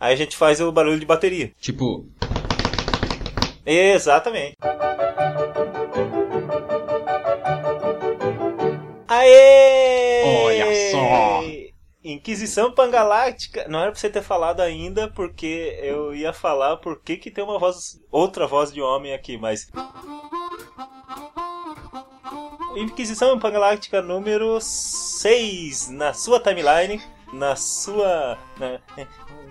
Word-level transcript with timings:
Aí 0.00 0.14
a 0.14 0.16
gente 0.16 0.34
faz 0.36 0.60
o 0.60 0.72
barulho 0.72 0.98
de 0.98 1.04
bateria. 1.06 1.52
Tipo, 1.60 2.06
Exatamente. 3.66 4.56
Aê! 9.06 10.44
Olha 10.46 10.90
só! 10.90 11.40
Inquisição 12.02 12.72
Pangaláctica. 12.72 13.66
Não 13.68 13.80
era 13.80 13.90
pra 13.92 14.00
você 14.00 14.08
ter 14.08 14.22
falado 14.22 14.60
ainda, 14.60 15.08
porque 15.08 15.78
eu 15.82 16.14
ia 16.14 16.32
falar 16.32 16.78
por 16.78 17.00
que 17.02 17.16
que 17.16 17.30
tem 17.30 17.44
uma 17.44 17.58
voz, 17.58 18.00
outra 18.10 18.46
voz 18.46 18.72
de 18.72 18.80
homem 18.80 19.12
aqui, 19.12 19.36
mas 19.36 19.68
Inquisição 22.76 23.38
Pangaláctica 23.38 24.00
número 24.00 24.58
6 24.60 25.90
na 25.90 26.14
sua 26.14 26.40
timeline, 26.40 27.02
na 27.32 27.54
sua 27.56 28.38
na- 28.58 28.80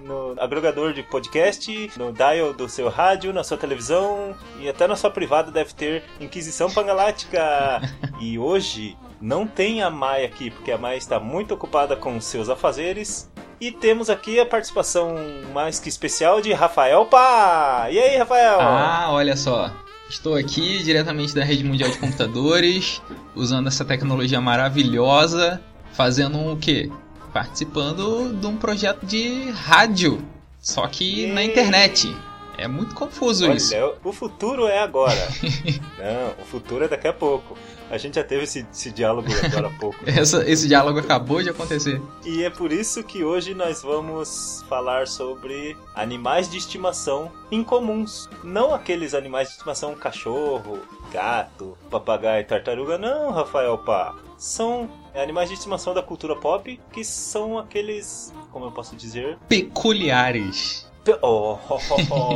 no 0.03 0.35
agregador 0.39 0.93
de 0.93 1.03
podcast, 1.03 1.91
no 1.97 2.11
dial 2.11 2.53
do 2.53 2.67
seu 2.69 2.89
rádio, 2.89 3.33
na 3.33 3.43
sua 3.43 3.57
televisão 3.57 4.35
e 4.59 4.69
até 4.69 4.87
na 4.87 4.95
sua 4.95 5.09
privada 5.09 5.51
deve 5.51 5.73
ter 5.73 6.03
Inquisição 6.19 6.71
Pangaláctica. 6.71 7.81
e 8.19 8.37
hoje 8.37 8.97
não 9.21 9.45
tem 9.45 9.81
a 9.81 9.89
Mai 9.89 10.25
aqui, 10.25 10.49
porque 10.49 10.71
a 10.71 10.77
Mai 10.77 10.97
está 10.97 11.19
muito 11.19 11.53
ocupada 11.53 11.95
com 11.95 12.19
seus 12.19 12.49
afazeres. 12.49 13.29
E 13.59 13.71
temos 13.71 14.09
aqui 14.09 14.39
a 14.39 14.45
participação 14.45 15.15
mais 15.53 15.79
que 15.79 15.89
especial 15.89 16.39
de 16.39 16.53
Rafael 16.53 17.05
Pá! 17.05 17.87
E 17.91 17.99
aí, 17.99 18.17
Rafael? 18.17 18.59
ah, 18.61 19.07
olha 19.11 19.35
só. 19.35 19.69
Estou 20.09 20.35
aqui 20.35 20.81
diretamente 20.81 21.35
da 21.35 21.43
Rede 21.43 21.63
Mundial 21.63 21.91
de 21.91 21.99
Computadores, 21.99 23.01
usando 23.35 23.67
essa 23.67 23.85
tecnologia 23.85 24.41
maravilhosa, 24.41 25.61
fazendo 25.91 26.39
o 26.51 26.57
quê? 26.57 26.89
Participando 27.33 28.33
de 28.39 28.47
um 28.47 28.57
projeto 28.57 29.05
de 29.05 29.49
rádio, 29.51 30.23
só 30.59 30.87
que 30.87 31.27
na 31.27 31.41
Yay! 31.41 31.49
internet. 31.51 32.15
É 32.57 32.67
muito 32.67 32.93
confuso 32.93 33.49
isso. 33.53 33.73
Olha, 33.73 33.93
o 34.03 34.11
futuro 34.11 34.67
é 34.67 34.79
agora. 34.79 35.15
não, 35.97 36.43
o 36.43 36.45
futuro 36.45 36.83
é 36.83 36.87
daqui 36.89 37.07
a 37.07 37.13
pouco. 37.13 37.57
A 37.89 37.97
gente 37.97 38.15
já 38.15 38.23
teve 38.23 38.43
esse, 38.43 38.67
esse 38.71 38.91
diálogo 38.91 39.29
agora 39.45 39.67
há 39.67 39.79
pouco. 39.79 39.97
Essa- 40.05 40.47
esse 40.47 40.67
diálogo 40.67 40.99
acabou 40.99 41.41
de 41.41 41.49
acontecer. 41.49 41.99
E 42.25 42.43
é 42.43 42.49
por 42.49 42.71
isso 42.73 43.01
que 43.03 43.23
hoje 43.23 43.53
nós 43.55 43.81
vamos 43.81 44.63
falar 44.67 45.07
sobre 45.07 45.75
animais 45.95 46.49
de 46.49 46.57
estimação 46.57 47.31
incomuns. 47.49 48.29
Não 48.43 48.73
aqueles 48.75 49.13
animais 49.13 49.47
de 49.47 49.53
estimação 49.53 49.95
cachorro, 49.95 50.79
gato, 51.13 51.77
papagaio, 51.89 52.45
tartaruga, 52.45 52.97
não, 52.97 53.31
Rafael 53.31 53.77
Pá. 53.77 54.13
São 54.39 54.89
animais 55.13 55.49
de 55.49 55.55
estimação 55.55 55.93
da 55.93 56.01
cultura 56.01 56.33
pop 56.35 56.79
que 56.93 57.03
são 57.03 57.59
aqueles, 57.59 58.33
como 58.53 58.65
eu 58.65 58.71
posso 58.71 58.95
dizer, 58.95 59.37
Peculiares. 59.49 60.87
Pe- 61.03 61.19
Oh, 61.21 61.57
oh, 61.69 61.79
oh, 61.91 61.95
oh. 62.09 62.35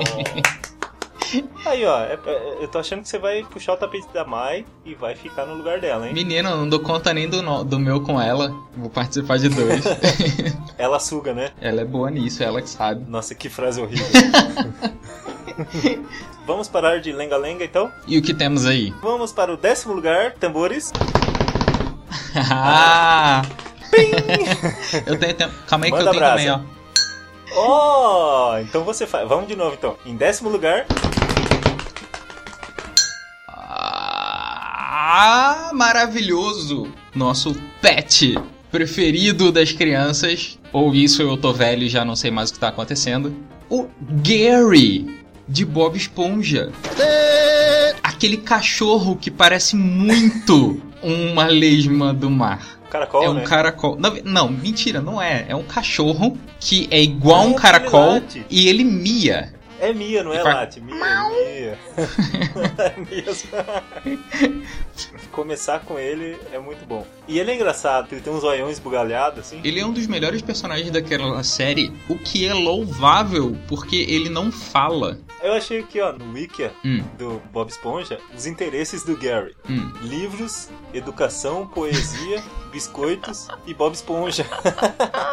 Aí, 1.65 1.83
ó, 1.85 1.99
é- 2.01 2.19
é- 2.25 2.57
eu 2.61 2.67
tô 2.67 2.77
achando 2.77 3.01
que 3.01 3.07
você 3.07 3.17
vai 3.17 3.41
puxar 3.43 3.73
o 3.73 3.77
tapete 3.77 4.07
da 4.13 4.25
Mai 4.25 4.65
e 4.85 4.93
vai 4.93 5.15
ficar 5.15 5.45
no 5.45 5.55
lugar 5.55 5.79
dela, 5.79 6.05
hein? 6.07 6.13
Menino, 6.13 6.49
eu 6.49 6.57
não 6.57 6.67
dou 6.69 6.81
conta 6.81 7.13
nem 7.13 7.27
do, 7.29 7.41
no- 7.41 7.63
do 7.63 7.79
meu 7.79 8.01
com 8.01 8.19
ela. 8.21 8.53
Vou 8.75 8.89
participar 8.89 9.37
de 9.39 9.47
dois. 9.49 9.81
Ela 10.77 10.99
suga, 10.99 11.33
né? 11.33 11.51
ela 11.61 11.81
é 11.81 11.85
boa 11.85 12.11
nisso, 12.11 12.43
ela 12.43 12.61
que 12.61 12.69
sabe. 12.69 13.09
Nossa, 13.09 13.33
que 13.33 13.47
frase 13.47 13.81
horrível. 13.81 14.05
Vamos 16.45 16.67
parar 16.67 16.99
de 16.99 17.11
lenga-lenga, 17.13 17.63
então? 17.63 17.89
E 18.07 18.17
o 18.17 18.21
que 18.21 18.33
temos 18.33 18.65
aí? 18.65 18.91
Vamos 19.01 19.31
para 19.31 19.53
o 19.53 19.57
décimo 19.57 19.93
lugar, 19.93 20.33
tambores. 20.33 20.91
Ah! 22.35 23.41
eu 25.05 25.17
tenho 25.19 25.33
tempo. 25.33 25.53
Calma 25.67 25.85
aí 25.85 25.91
que 25.91 25.97
Manda 25.97 26.09
eu 26.09 26.11
tenho 26.11 26.23
brasa. 26.23 26.37
também, 26.37 26.51
ó. 26.51 26.73
Oh, 27.55 28.57
então 28.59 28.83
você 28.83 29.05
faz. 29.05 29.27
Vamos 29.27 29.47
de 29.47 29.55
novo, 29.55 29.75
então. 29.77 29.95
Em 30.05 30.15
décimo 30.15 30.49
lugar, 30.49 30.85
Ah, 35.15 35.69
maravilhoso! 35.73 36.87
Nosso 37.13 37.55
pet 37.79 38.35
preferido 38.71 39.51
das 39.51 39.71
crianças. 39.71 40.57
Ou 40.71 40.95
isso 40.95 41.21
eu 41.21 41.37
tô 41.37 41.53
velho 41.53 41.83
e 41.83 41.89
já 41.89 42.03
não 42.03 42.15
sei 42.15 42.31
mais 42.31 42.49
o 42.49 42.53
que 42.53 42.59
tá 42.59 42.69
acontecendo. 42.69 43.35
O 43.69 43.87
Gary, 44.01 45.21
de 45.47 45.63
Bob 45.65 45.95
Esponja. 45.95 46.71
Aquele 48.01 48.37
cachorro 48.37 49.15
que 49.15 49.29
parece 49.29 49.75
muito 49.75 50.81
uma 51.03 51.45
lesma 51.45 52.13
do 52.13 52.29
mar. 52.29 52.79
caracol, 52.89 53.23
é 53.23 53.29
um 53.29 53.33
né? 53.35 53.43
caracol. 53.43 53.97
Não, 53.97 54.15
não, 54.23 54.49
mentira, 54.49 55.01
não 55.01 55.21
é. 55.21 55.45
É 55.47 55.55
um 55.55 55.63
cachorro 55.63 56.37
que 56.59 56.87
é 56.91 57.01
igual 57.01 57.41
a 57.41 57.43
Ah, 57.43 57.47
um 57.47 57.53
caracol 57.53 58.21
e 58.49 58.67
ele 58.67 58.83
mia. 58.83 59.53
É 59.83 59.93
Mia, 59.93 60.23
não 60.23 60.31
é 60.33 60.39
E 60.39 60.43
fa- 60.43 60.53
Late. 60.53 60.79
Mia, 60.81 60.95
Mia. 60.95 61.79
é 62.77 62.99
mesmo. 62.99 63.49
Começar 65.31 65.79
com 65.81 65.97
ele 65.99 66.37
é 66.51 66.59
muito 66.59 66.85
bom. 66.85 67.05
E 67.27 67.39
ele 67.39 67.51
é 67.51 67.55
engraçado, 67.55 68.07
ele 68.11 68.21
tem 68.21 68.31
uns 68.31 68.41
zoiões 68.41 68.79
bugalhados, 68.79 69.39
assim. 69.39 69.59
Ele 69.63 69.79
é 69.79 69.85
um 69.85 69.91
dos 69.91 70.07
melhores 70.07 70.41
personagens 70.41 70.91
daquela 70.91 71.43
série, 71.43 71.91
o 72.07 72.17
que 72.17 72.45
é 72.47 72.53
louvável, 72.53 73.57
porque 73.67 73.95
ele 73.95 74.29
não 74.29 74.51
fala. 74.51 75.17
Eu 75.41 75.53
achei 75.53 75.79
aqui, 75.79 75.99
ó, 75.99 76.13
no 76.13 76.31
Wikia 76.33 76.71
Hum, 76.85 77.03
do 77.17 77.41
Bob 77.51 77.69
Esponja, 77.69 78.17
os 78.33 78.45
interesses 78.45 79.03
do 79.03 79.17
Gary. 79.17 79.53
hum. 79.69 79.91
Livros, 80.01 80.69
educação, 80.93 81.67
poesia, 81.67 82.41
biscoitos 82.71 83.47
e 83.67 83.73
Bob 83.73 83.93
Esponja. 83.93 84.45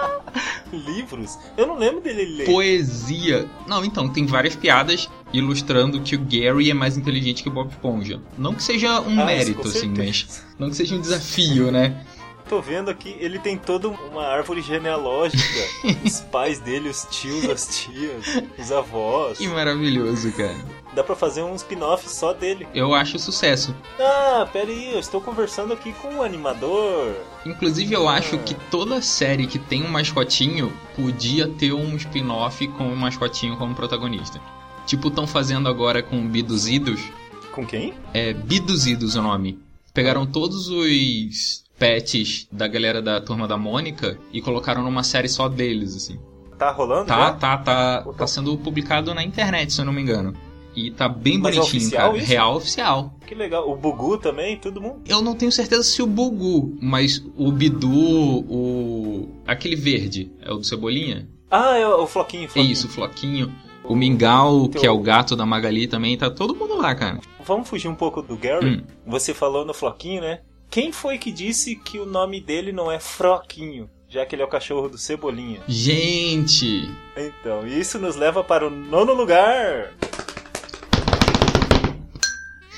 Livros? 0.84 1.38
Eu 1.56 1.66
não 1.66 1.78
lembro 1.78 2.00
dele 2.00 2.24
ler. 2.24 2.46
Poesia. 2.46 3.48
Não, 3.66 3.84
então, 3.84 4.08
tem 4.08 4.26
várias 4.26 4.56
piadas 4.56 5.08
ilustrando 5.32 6.00
que 6.00 6.16
o 6.16 6.20
Gary 6.20 6.70
é 6.70 6.74
mais 6.74 6.96
inteligente 6.96 7.42
que 7.42 7.48
o 7.48 7.52
Bob 7.52 7.70
Esponja. 7.70 8.20
Não 8.36 8.54
que 8.54 8.62
seja 8.62 9.00
um 9.00 9.20
Ah, 9.20 9.26
mérito, 9.26 9.66
assim, 9.68 9.92
mas. 9.96 10.44
Não 10.58 10.70
que 10.70 10.76
seja 10.76 10.94
um 10.96 11.00
desafio, 11.00 11.70
né? 11.70 12.04
Tô 12.50 12.60
vendo 12.60 12.90
aqui, 12.90 13.16
ele 13.20 13.38
tem 13.38 13.56
toda 13.56 13.86
uma 13.88 14.26
árvore 14.26 14.60
genealógica. 14.60 15.40
os 16.04 16.18
pais 16.18 16.58
dele, 16.58 16.88
os 16.88 17.06
tios, 17.08 17.48
as 17.48 17.78
tias, 17.78 18.42
os 18.58 18.72
avós. 18.72 19.38
Que 19.38 19.46
maravilhoso, 19.46 20.32
cara. 20.32 20.58
Dá 20.92 21.04
pra 21.04 21.14
fazer 21.14 21.44
um 21.44 21.54
spin-off 21.54 22.10
só 22.10 22.32
dele. 22.32 22.66
Eu 22.74 22.92
acho 22.92 23.20
sucesso. 23.20 23.72
Ah, 24.00 24.48
pera 24.52 24.68
aí, 24.68 24.92
eu 24.92 24.98
estou 24.98 25.20
conversando 25.20 25.72
aqui 25.72 25.92
com 25.92 26.08
um 26.08 26.24
animador. 26.24 27.14
Inclusive, 27.46 27.94
eu 27.94 28.08
acho 28.08 28.36
que 28.38 28.54
toda 28.68 29.00
série 29.00 29.46
que 29.46 29.60
tem 29.60 29.84
um 29.84 29.88
mascotinho 29.88 30.72
podia 30.96 31.46
ter 31.46 31.72
um 31.72 31.94
spin-off 31.94 32.66
com 32.66 32.82
um 32.82 32.96
mascotinho 32.96 33.56
como 33.58 33.76
protagonista. 33.76 34.40
Tipo, 34.86 35.06
estão 35.06 35.24
fazendo 35.24 35.68
agora 35.68 36.02
com 36.02 36.26
Biduzidos. 36.26 37.00
Com 37.52 37.64
quem? 37.64 37.94
É 38.12 38.32
Biduzidos 38.32 39.14
o 39.14 39.22
nome. 39.22 39.56
Pegaram 39.94 40.26
todos 40.26 40.68
os 40.68 41.64
pets 41.80 42.46
da 42.52 42.68
galera 42.68 43.00
da 43.00 43.20
turma 43.22 43.48
da 43.48 43.56
Mônica 43.56 44.18
e 44.30 44.42
colocaram 44.42 44.82
numa 44.82 45.02
série 45.02 45.28
só 45.30 45.48
deles, 45.48 45.96
assim. 45.96 46.20
Tá 46.58 46.70
rolando? 46.70 47.06
Tá, 47.06 47.16
já? 47.16 47.32
tá, 47.32 47.56
tá, 47.56 48.02
tá 48.02 48.26
sendo 48.26 48.56
publicado 48.58 49.14
na 49.14 49.24
internet, 49.24 49.72
se 49.72 49.80
eu 49.80 49.86
não 49.86 49.92
me 49.94 50.02
engano. 50.02 50.34
E 50.76 50.91
tá 50.91 51.08
bem 51.08 51.38
Mas 51.38 51.56
é 51.56 51.58
bonitinho, 51.58 51.82
oficial 51.82 52.08
cara. 52.10 52.18
isso? 52.18 52.28
Real 52.30 52.54
oficial. 52.54 53.14
Que 53.26 53.34
legal. 53.34 53.68
O 53.68 53.74
Bugu 53.74 54.18
também, 54.18 54.58
todo 54.58 54.80
mundo. 54.80 55.00
Eu 55.08 55.22
não 55.22 55.34
tenho 55.34 55.50
certeza 55.50 55.82
se 55.82 56.02
o 56.02 56.06
Bugu, 56.06 56.76
mas 56.80 57.24
o 57.34 57.50
Bidu, 57.50 57.91
o. 57.91 59.28
aquele 59.47 59.74
verde, 59.74 60.30
é 60.41 60.52
o 60.52 60.58
do 60.58 60.64
Cebolinha? 60.64 61.28
Ah, 61.50 61.76
é 61.76 61.88
o 61.88 62.06
Floquinho. 62.06 62.44
É 62.44 62.48
Floquinho. 62.48 62.72
isso, 62.72 62.86
o 62.86 62.91
Floquinho. 62.91 63.52
O 63.82 63.97
Mingau, 63.97 64.68
que 64.68 64.86
é 64.86 64.91
o 64.91 65.00
gato 65.00 65.34
da 65.34 65.44
Magali 65.44 65.88
também, 65.88 66.16
tá 66.16 66.30
todo 66.30 66.54
mundo 66.54 66.76
lá, 66.76 66.94
cara. 66.94 67.18
Vamos 67.44 67.68
fugir 67.68 67.88
um 67.88 67.94
pouco 67.94 68.22
do 68.22 68.36
Gary. 68.36 68.76
Hum. 68.76 68.82
Você 69.06 69.34
falou 69.34 69.64
no 69.64 69.74
Floquinho, 69.74 70.20
né? 70.20 70.41
Quem 70.70 70.92
foi 70.92 71.19
que 71.19 71.32
disse 71.32 71.75
que 71.75 71.98
o 71.98 72.06
nome 72.06 72.41
dele 72.41 72.70
não 72.72 72.91
é 72.91 73.00
Froquinho? 73.00 73.91
Já 74.08 74.25
que 74.26 74.34
ele 74.34 74.42
é 74.42 74.44
o 74.44 74.48
cachorro 74.48 74.88
do 74.88 74.98
Cebolinha. 74.98 75.60
Gente! 75.69 76.91
Então, 77.16 77.66
isso 77.66 77.98
nos 77.98 78.16
leva 78.16 78.42
para 78.42 78.66
o 78.66 78.70
nono 78.70 79.12
lugar. 79.12 79.92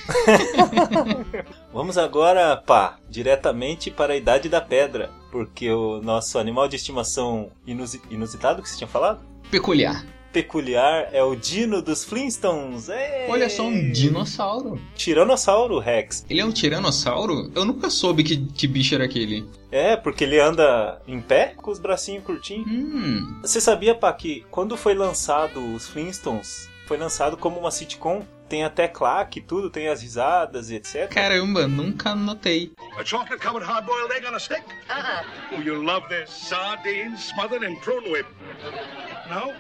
Vamos 1.73 1.97
agora, 1.97 2.57
pá, 2.57 2.99
diretamente 3.09 3.91
para 3.91 4.13
a 4.13 4.17
Idade 4.17 4.49
da 4.49 4.61
Pedra. 4.61 5.11
Porque 5.31 5.71
o 5.71 6.01
nosso 6.03 6.39
animal 6.39 6.69
de 6.69 6.77
estimação 6.77 7.51
inusi- 7.67 8.03
inusitado 8.11 8.63
que 8.63 8.69
você 8.69 8.77
tinha 8.77 8.89
falado? 8.89 9.21
Peculiar. 9.51 10.05
Peculiar 10.33 11.09
é 11.13 11.23
o 11.23 11.35
Dino 11.37 11.83
dos 11.83 12.05
Flintstones. 12.05 12.89
Ê! 12.89 13.27
Olha 13.29 13.51
só, 13.51 13.65
um 13.65 13.93
dinossauro. 13.93 14.81
Tiranossauro 14.95 15.79
Rex. 15.79 16.25
Ele 16.29 16.41
é 16.41 16.45
um 16.45 16.51
tiranossauro? 16.51 17.53
Eu 17.55 17.65
nunca 17.65 17.91
soube 17.91 18.25
que, 18.25 18.39
que 18.39 18.67
bicho 18.67 18.95
era 18.95 19.05
aquele. 19.05 19.47
É, 19.71 19.97
porque 19.97 20.25
ele 20.25 20.41
anda 20.41 21.01
em 21.07 21.21
pé 21.21 21.55
com 21.57 21.71
os 21.71 21.79
bracinhos 21.79 22.25
curtinhos. 22.25 22.67
Hum. 22.67 23.41
Você 23.43 23.61
sabia, 23.61 23.95
Pá, 23.95 24.13
que 24.13 24.45
quando 24.51 24.77
foi 24.77 24.95
lançado 24.95 25.61
os 25.75 25.87
Flintstones, 25.87 26.69
foi 26.87 26.97
lançado 26.97 27.37
como 27.37 27.59
uma 27.61 27.71
sitcom? 27.71 28.23
Tem 28.49 28.65
até 28.65 28.87
claque 28.87 29.39
e 29.39 29.43
tudo, 29.43 29.71
tem 29.71 29.89
as 29.89 30.03
risadas 30.03 30.69
e 30.71 30.75
etc. 30.75 31.09
Caramba, 31.09 31.67
nunca 31.67 32.15
notei. 32.15 32.73
A 32.99 33.03
chocolate 33.05 33.43
covered 33.43 33.67
hard 33.67 33.87
boiled 33.87 34.13
egg 34.13 34.27
on 34.27 34.35
a 34.35 34.39
stick? 34.39 34.63
Uh-uh. 34.91 35.57
Oh, 35.57 35.63
you 35.63 35.83
love 35.83 36.07
this. 36.09 36.29
Sardines 36.29 37.25
smothered 37.31 37.65
in 37.65 37.77
prune 37.77 38.11
whip. 38.13 38.27
No? 39.31 39.55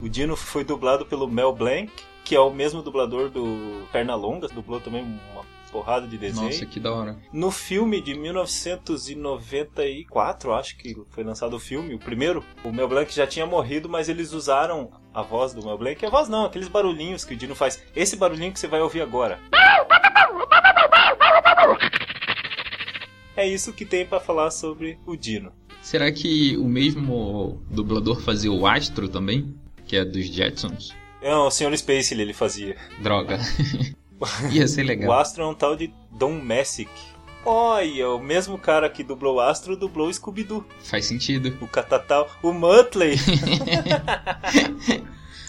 O 0.00 0.08
Dino 0.08 0.36
foi 0.36 0.62
dublado 0.62 1.04
pelo 1.04 1.26
Mel 1.26 1.52
Blanc, 1.52 1.90
que 2.24 2.36
é 2.36 2.40
o 2.40 2.52
mesmo 2.52 2.82
dublador 2.82 3.28
do 3.30 3.82
Pernalonga, 3.90 4.46
dublou 4.46 4.80
também 4.80 5.02
uma 5.02 5.44
porrada 5.72 6.06
de 6.06 6.16
desenho. 6.16 6.46
Nossa, 6.46 6.64
que 6.64 6.78
da 6.78 6.92
hora. 6.92 7.18
No 7.32 7.50
filme 7.50 8.00
de 8.00 8.14
1994, 8.14 10.52
acho 10.52 10.76
que 10.76 10.96
foi 11.10 11.24
lançado 11.24 11.56
o 11.56 11.58
filme, 11.58 11.94
o 11.94 11.98
primeiro, 11.98 12.44
o 12.62 12.70
Mel 12.70 12.86
Blanc 12.86 13.12
já 13.12 13.26
tinha 13.26 13.44
morrido, 13.44 13.88
mas 13.88 14.08
eles 14.08 14.32
usaram 14.32 14.88
a 15.12 15.20
voz 15.20 15.52
do 15.52 15.64
Mel 15.64 15.76
Blanc. 15.76 16.06
A 16.06 16.10
voz 16.10 16.28
não, 16.28 16.44
aqueles 16.44 16.68
barulhinhos 16.68 17.24
que 17.24 17.34
o 17.34 17.36
Dino 17.36 17.56
faz. 17.56 17.82
Esse 17.96 18.14
barulhinho 18.14 18.52
que 18.52 18.60
você 18.60 18.68
vai 18.68 18.80
ouvir 18.80 19.02
agora. 19.02 19.40
É 23.36 23.48
isso 23.48 23.72
que 23.72 23.84
tem 23.84 24.06
pra 24.06 24.20
falar 24.20 24.52
sobre 24.52 24.96
o 25.04 25.16
Dino. 25.16 25.52
Será 25.82 26.12
que 26.12 26.56
o 26.56 26.64
mesmo 26.64 27.60
dublador 27.68 28.20
fazia 28.20 28.52
o 28.52 28.64
Astro 28.64 29.08
também? 29.08 29.58
Que 29.88 29.96
é 29.96 30.04
dos 30.04 30.26
Jetsons? 30.26 30.94
Não, 31.20 31.48
o 31.48 31.50
Sr. 31.50 31.76
Spacely 31.76 32.22
ele 32.22 32.32
fazia. 32.32 32.76
Droga. 33.00 33.40
Ia 34.52 34.68
ser 34.68 34.84
O 34.84 34.86
legal. 34.86 35.12
Astro 35.20 35.42
é 35.42 35.46
um 35.46 35.54
tal 35.54 35.74
de 35.74 35.92
Don 36.12 36.32
Messick. 36.40 36.90
Olha, 37.44 38.10
o 38.10 38.18
mesmo 38.22 38.58
cara 38.58 38.88
que 38.90 39.02
dublou 39.02 39.36
o 39.36 39.40
Astro 39.40 39.76
dublou 39.76 40.08
o 40.08 40.12
Scooby-Doo. 40.14 40.64
Faz 40.84 41.06
sentido. 41.06 41.56
O 41.60 41.66
Catatal, 41.66 42.28
o 42.42 42.52
Muttley. 42.52 43.16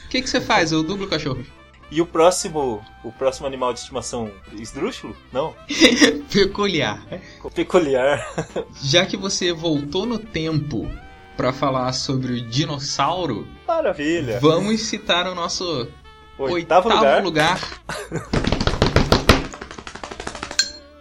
O 0.06 0.09
que, 0.09 0.24
que 0.24 0.30
você 0.30 0.41
faz? 0.41 0.71
Eu 0.71 0.81
dublo 0.81 1.07
cachorro. 1.07 1.45
e 1.91 2.01
o 2.01 2.06
próximo, 2.06 2.83
o 3.03 3.12
próximo 3.12 3.45
animal 3.45 3.74
de 3.74 3.80
estimação, 3.80 4.31
esdrúxulo? 4.53 5.15
Não, 5.31 5.53
Peculiar. 6.33 7.06
peculiar. 7.53 8.27
Já 8.81 9.06
que 9.06 9.15
você 9.15 9.53
voltou 9.53 10.07
no 10.07 10.18
tempo 10.18 10.89
pra 11.39 11.53
falar 11.53 11.94
sobre 11.94 12.33
o 12.33 12.41
dinossauro, 12.41 13.47
Maravilha. 13.65 14.41
vamos 14.41 14.81
citar 14.81 15.25
o 15.25 15.33
nosso 15.33 15.88
Oitavo, 16.38 16.89
lugar. 16.89 17.24
lugar. 17.24 17.59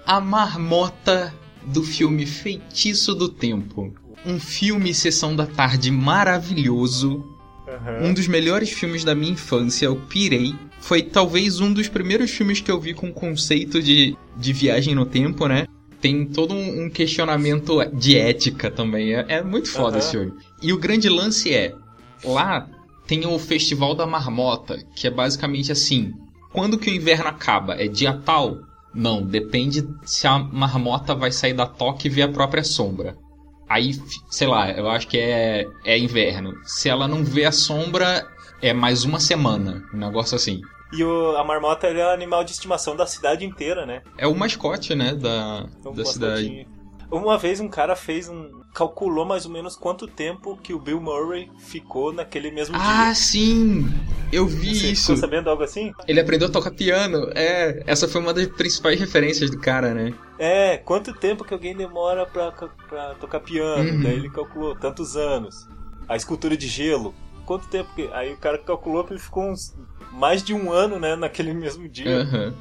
A 0.07 0.21
marmota 0.21 1.35
do 1.65 1.83
filme 1.83 2.25
Feitiço 2.25 3.17
do 3.17 3.29
Tempo. 3.29 3.93
Um 4.25 4.39
filme 4.39 4.95
sessão 4.95 5.35
da 5.35 5.45
tarde 5.45 5.91
maravilhoso. 5.91 7.37
Aham. 7.67 8.05
Um 8.05 8.15
dos 8.15 8.29
melhores 8.29 8.71
filmes 8.71 9.03
da 9.03 9.17
minha 9.17 9.33
infância, 9.33 9.87
eu 9.87 9.97
pirei. 9.97 10.55
Foi 10.79 11.03
talvez 11.03 11.59
um 11.59 11.73
dos 11.73 11.89
primeiros 11.89 12.31
filmes 12.31 12.61
que 12.61 12.71
eu 12.71 12.79
vi 12.79 12.95
com 12.95 13.13
conceito 13.13 13.83
de, 13.83 14.17
de 14.37 14.53
viagem 14.53 14.95
no 14.95 15.05
tempo, 15.05 15.49
né? 15.49 15.67
Tem 16.01 16.25
todo 16.27 16.55
um, 16.55 16.85
um 16.85 16.91
questionamento 16.91 17.85
de 17.93 18.17
ética 18.17 18.71
também. 18.71 19.15
É, 19.15 19.25
é 19.29 19.43
muito 19.43 19.71
foda 19.71 19.97
Aham. 19.97 19.99
esse 19.99 20.11
filme. 20.11 20.33
E 20.63 20.73
o 20.73 20.79
grande 20.79 21.09
lance 21.09 21.53
é: 21.53 21.75
lá 22.25 22.69
tem 23.07 23.27
o 23.27 23.39
Festival 23.39 23.95
da 23.95 24.07
Marmota, 24.07 24.79
que 24.95 25.07
é 25.07 25.11
basicamente 25.11 25.73
assim: 25.73 26.13
quando 26.53 26.79
que 26.79 26.91
o 26.91 26.95
inverno 26.95 27.29
acaba? 27.29 27.75
É 27.75 27.89
dia 27.89 28.13
tal? 28.13 28.59
Não, 28.95 29.23
depende 29.23 29.87
se 30.05 30.27
a 30.27 30.39
marmota 30.39 31.15
vai 31.15 31.31
sair 31.31 31.53
da 31.53 31.67
toca 31.67 32.07
e 32.07 32.11
ver 32.11 32.23
a 32.23 32.29
própria 32.29 32.65
sombra. 32.65 33.17
Aí, 33.69 33.93
sei 34.31 34.49
lá, 34.49 34.71
eu 34.71 34.89
acho 34.89 35.07
que 35.07 35.19
é, 35.19 35.67
é 35.85 35.99
inverno. 35.99 36.55
Se 36.65 36.89
ela 36.89 37.07
não 37.07 37.23
vê 37.23 37.45
a 37.45 37.53
sombra, 37.53 38.27
é 38.63 38.73
mais 38.73 39.05
uma 39.05 39.21
semana. 39.21 39.85
Um 39.93 39.99
negócio 39.99 40.35
assim. 40.35 40.61
E 40.93 41.05
o, 41.05 41.37
a 41.37 41.45
marmota 41.45 41.87
é 41.87 42.07
o 42.07 42.11
animal 42.11 42.43
de 42.45 42.53
estimação 42.53 42.97
da 42.97 43.07
cidade 43.07 43.45
inteira, 43.45 43.85
né? 43.85 44.03
É 44.17 44.27
o 44.27 44.35
mascote, 44.35 44.95
né? 44.95 45.15
Da, 45.15 45.67
da 45.83 45.91
um 45.91 46.05
cidade. 46.05 46.43
mascotinho. 46.45 46.79
Uma 47.11 47.39
vez 47.39 47.59
um 47.59 47.69
cara 47.69 47.97
fez 47.97 48.29
um. 48.29 48.51
calculou 48.75 49.25
mais 49.25 49.47
ou 49.47 49.51
menos 49.51 49.75
quanto 49.75 50.07
tempo 50.07 50.59
que 50.63 50.75
o 50.75 50.79
Bill 50.79 51.01
Murray 51.01 51.51
ficou 51.59 52.13
naquele 52.13 52.51
mesmo 52.51 52.77
Ah, 52.79 53.05
dia. 53.07 53.15
sim! 53.15 53.87
Eu 54.31 54.47
vi 54.47 54.75
Você 54.75 54.91
isso. 54.91 55.03
ficou 55.07 55.17
sabendo 55.17 55.49
algo 55.49 55.63
assim? 55.63 55.91
Ele 56.07 56.21
aprendeu 56.21 56.49
a 56.49 56.51
tocar 56.51 56.71
piano. 56.71 57.31
É, 57.35 57.83
essa 57.87 58.07
foi 58.07 58.21
uma 58.21 58.35
das 58.35 58.47
principais 58.47 59.01
referências 59.01 59.51
do 59.51 59.59
cara, 59.59 59.95
né? 59.95 60.13
É, 60.39 60.77
quanto 60.77 61.15
tempo 61.15 61.45
que 61.45 61.55
alguém 61.55 61.75
demora 61.75 62.27
pra, 62.27 62.53
pra 62.53 63.15
tocar 63.15 63.41
piano? 63.41 63.91
Uhum. 63.91 64.03
Daí 64.03 64.13
ele 64.17 64.29
calculou 64.29 64.77
tantos 64.77 65.17
anos. 65.17 65.67
A 66.07 66.15
escultura 66.15 66.59
de 66.59 66.69
gelo, 66.69 67.15
quanto 67.47 67.67
tempo 67.69 67.89
que. 67.97 68.07
Aí 68.13 68.35
o 68.35 68.37
cara 68.37 68.59
calculou 68.59 69.03
que 69.05 69.15
ele 69.15 69.21
ficou 69.21 69.45
uns. 69.51 69.75
Mais 70.13 70.43
de 70.43 70.53
um 70.55 70.71
ano, 70.73 70.99
né, 70.99 71.17
naquele 71.17 71.53
mesmo 71.55 71.89
dia. 71.89 72.23
Aham. 72.23 72.55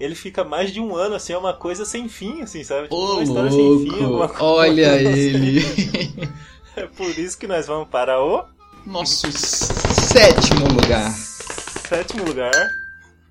Ele 0.00 0.14
fica 0.16 0.42
mais 0.42 0.72
de 0.72 0.80
um 0.80 0.96
ano, 0.96 1.14
assim, 1.14 1.32
é 1.32 1.38
uma 1.38 1.52
coisa 1.54 1.84
sem 1.84 2.08
fim, 2.08 2.42
assim, 2.42 2.64
sabe? 2.64 2.84
Tipo, 2.84 2.96
Ô, 2.96 3.12
uma 3.14 3.22
história 3.22 3.50
sem 3.50 3.78
fim, 3.90 4.04
alguma 4.04 4.28
coisa 4.28 4.44
Olha 4.44 4.92
assim. 4.94 5.08
ele! 5.08 6.28
É 6.76 6.86
por 6.86 7.08
isso 7.16 7.38
que 7.38 7.46
nós 7.46 7.68
vamos 7.68 7.86
para 7.88 8.20
o 8.20 8.44
Nosso 8.84 9.30
sétimo 9.30 10.66
lugar. 10.66 11.08
sétimo 11.12 12.24
lugar. 12.24 12.50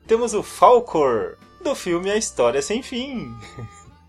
Temos 0.08 0.34
o 0.34 0.42
Falcor, 0.42 1.36
do 1.62 1.76
filme 1.76 2.10
A 2.10 2.16
História 2.16 2.62
Sem 2.62 2.82
Fim. 2.82 3.36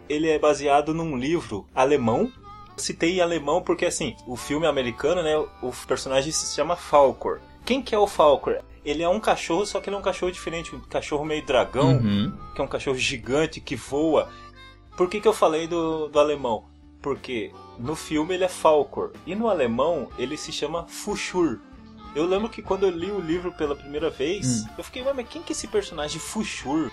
Ele 0.08 0.28
é 0.28 0.38
baseado 0.38 0.94
num 0.94 1.16
livro 1.16 1.66
alemão. 1.74 2.30
Citei 2.76 3.16
em 3.16 3.20
alemão 3.20 3.60
porque, 3.60 3.86
assim, 3.86 4.14
o 4.24 4.36
filme 4.36 4.66
americano, 4.68 5.20
né, 5.20 5.36
o 5.60 5.72
personagem 5.86 6.30
se 6.30 6.54
chama 6.54 6.76
Falcor. 6.76 7.40
Quem 7.64 7.82
que 7.82 7.92
é 7.92 7.98
o 7.98 8.06
Falcor? 8.06 8.58
Ele 8.84 9.02
é 9.02 9.08
um 9.08 9.18
cachorro, 9.20 9.64
só 9.64 9.80
que 9.80 9.88
ele 9.88 9.96
é 9.96 9.98
um 9.98 10.02
cachorro 10.02 10.30
diferente, 10.32 10.74
um 10.74 10.80
cachorro 10.80 11.24
meio 11.24 11.44
dragão, 11.44 11.96
Uhum. 11.96 12.32
que 12.54 12.60
é 12.60 12.64
um 12.64 12.68
cachorro 12.68 12.96
gigante 12.98 13.60
que 13.60 13.74
voa. 13.76 14.28
Por 14.96 15.08
que, 15.08 15.20
que 15.20 15.26
eu 15.28 15.32
falei 15.32 15.66
do, 15.66 16.08
do 16.08 16.18
alemão? 16.20 16.64
Porque 17.02 17.50
no 17.78 17.94
filme 17.96 18.34
ele 18.34 18.44
é 18.44 18.48
Falcor 18.48 19.12
e 19.26 19.34
no 19.34 19.48
alemão 19.48 20.08
ele 20.18 20.36
se 20.36 20.52
chama 20.52 20.86
Fushur. 20.86 21.58
Eu 22.14 22.26
lembro 22.26 22.48
que 22.48 22.62
quando 22.62 22.84
eu 22.84 22.90
li 22.90 23.10
o 23.10 23.18
livro 23.20 23.50
pela 23.52 23.74
primeira 23.74 24.08
vez, 24.08 24.62
Hum. 24.62 24.68
eu 24.78 24.84
fiquei, 24.84 25.02
"Ué, 25.02 25.12
mas 25.12 25.26
quem 25.28 25.42
que 25.42 25.52
é 25.52 25.54
esse 25.56 25.66
personagem 25.66 26.20
Fushur? 26.20 26.90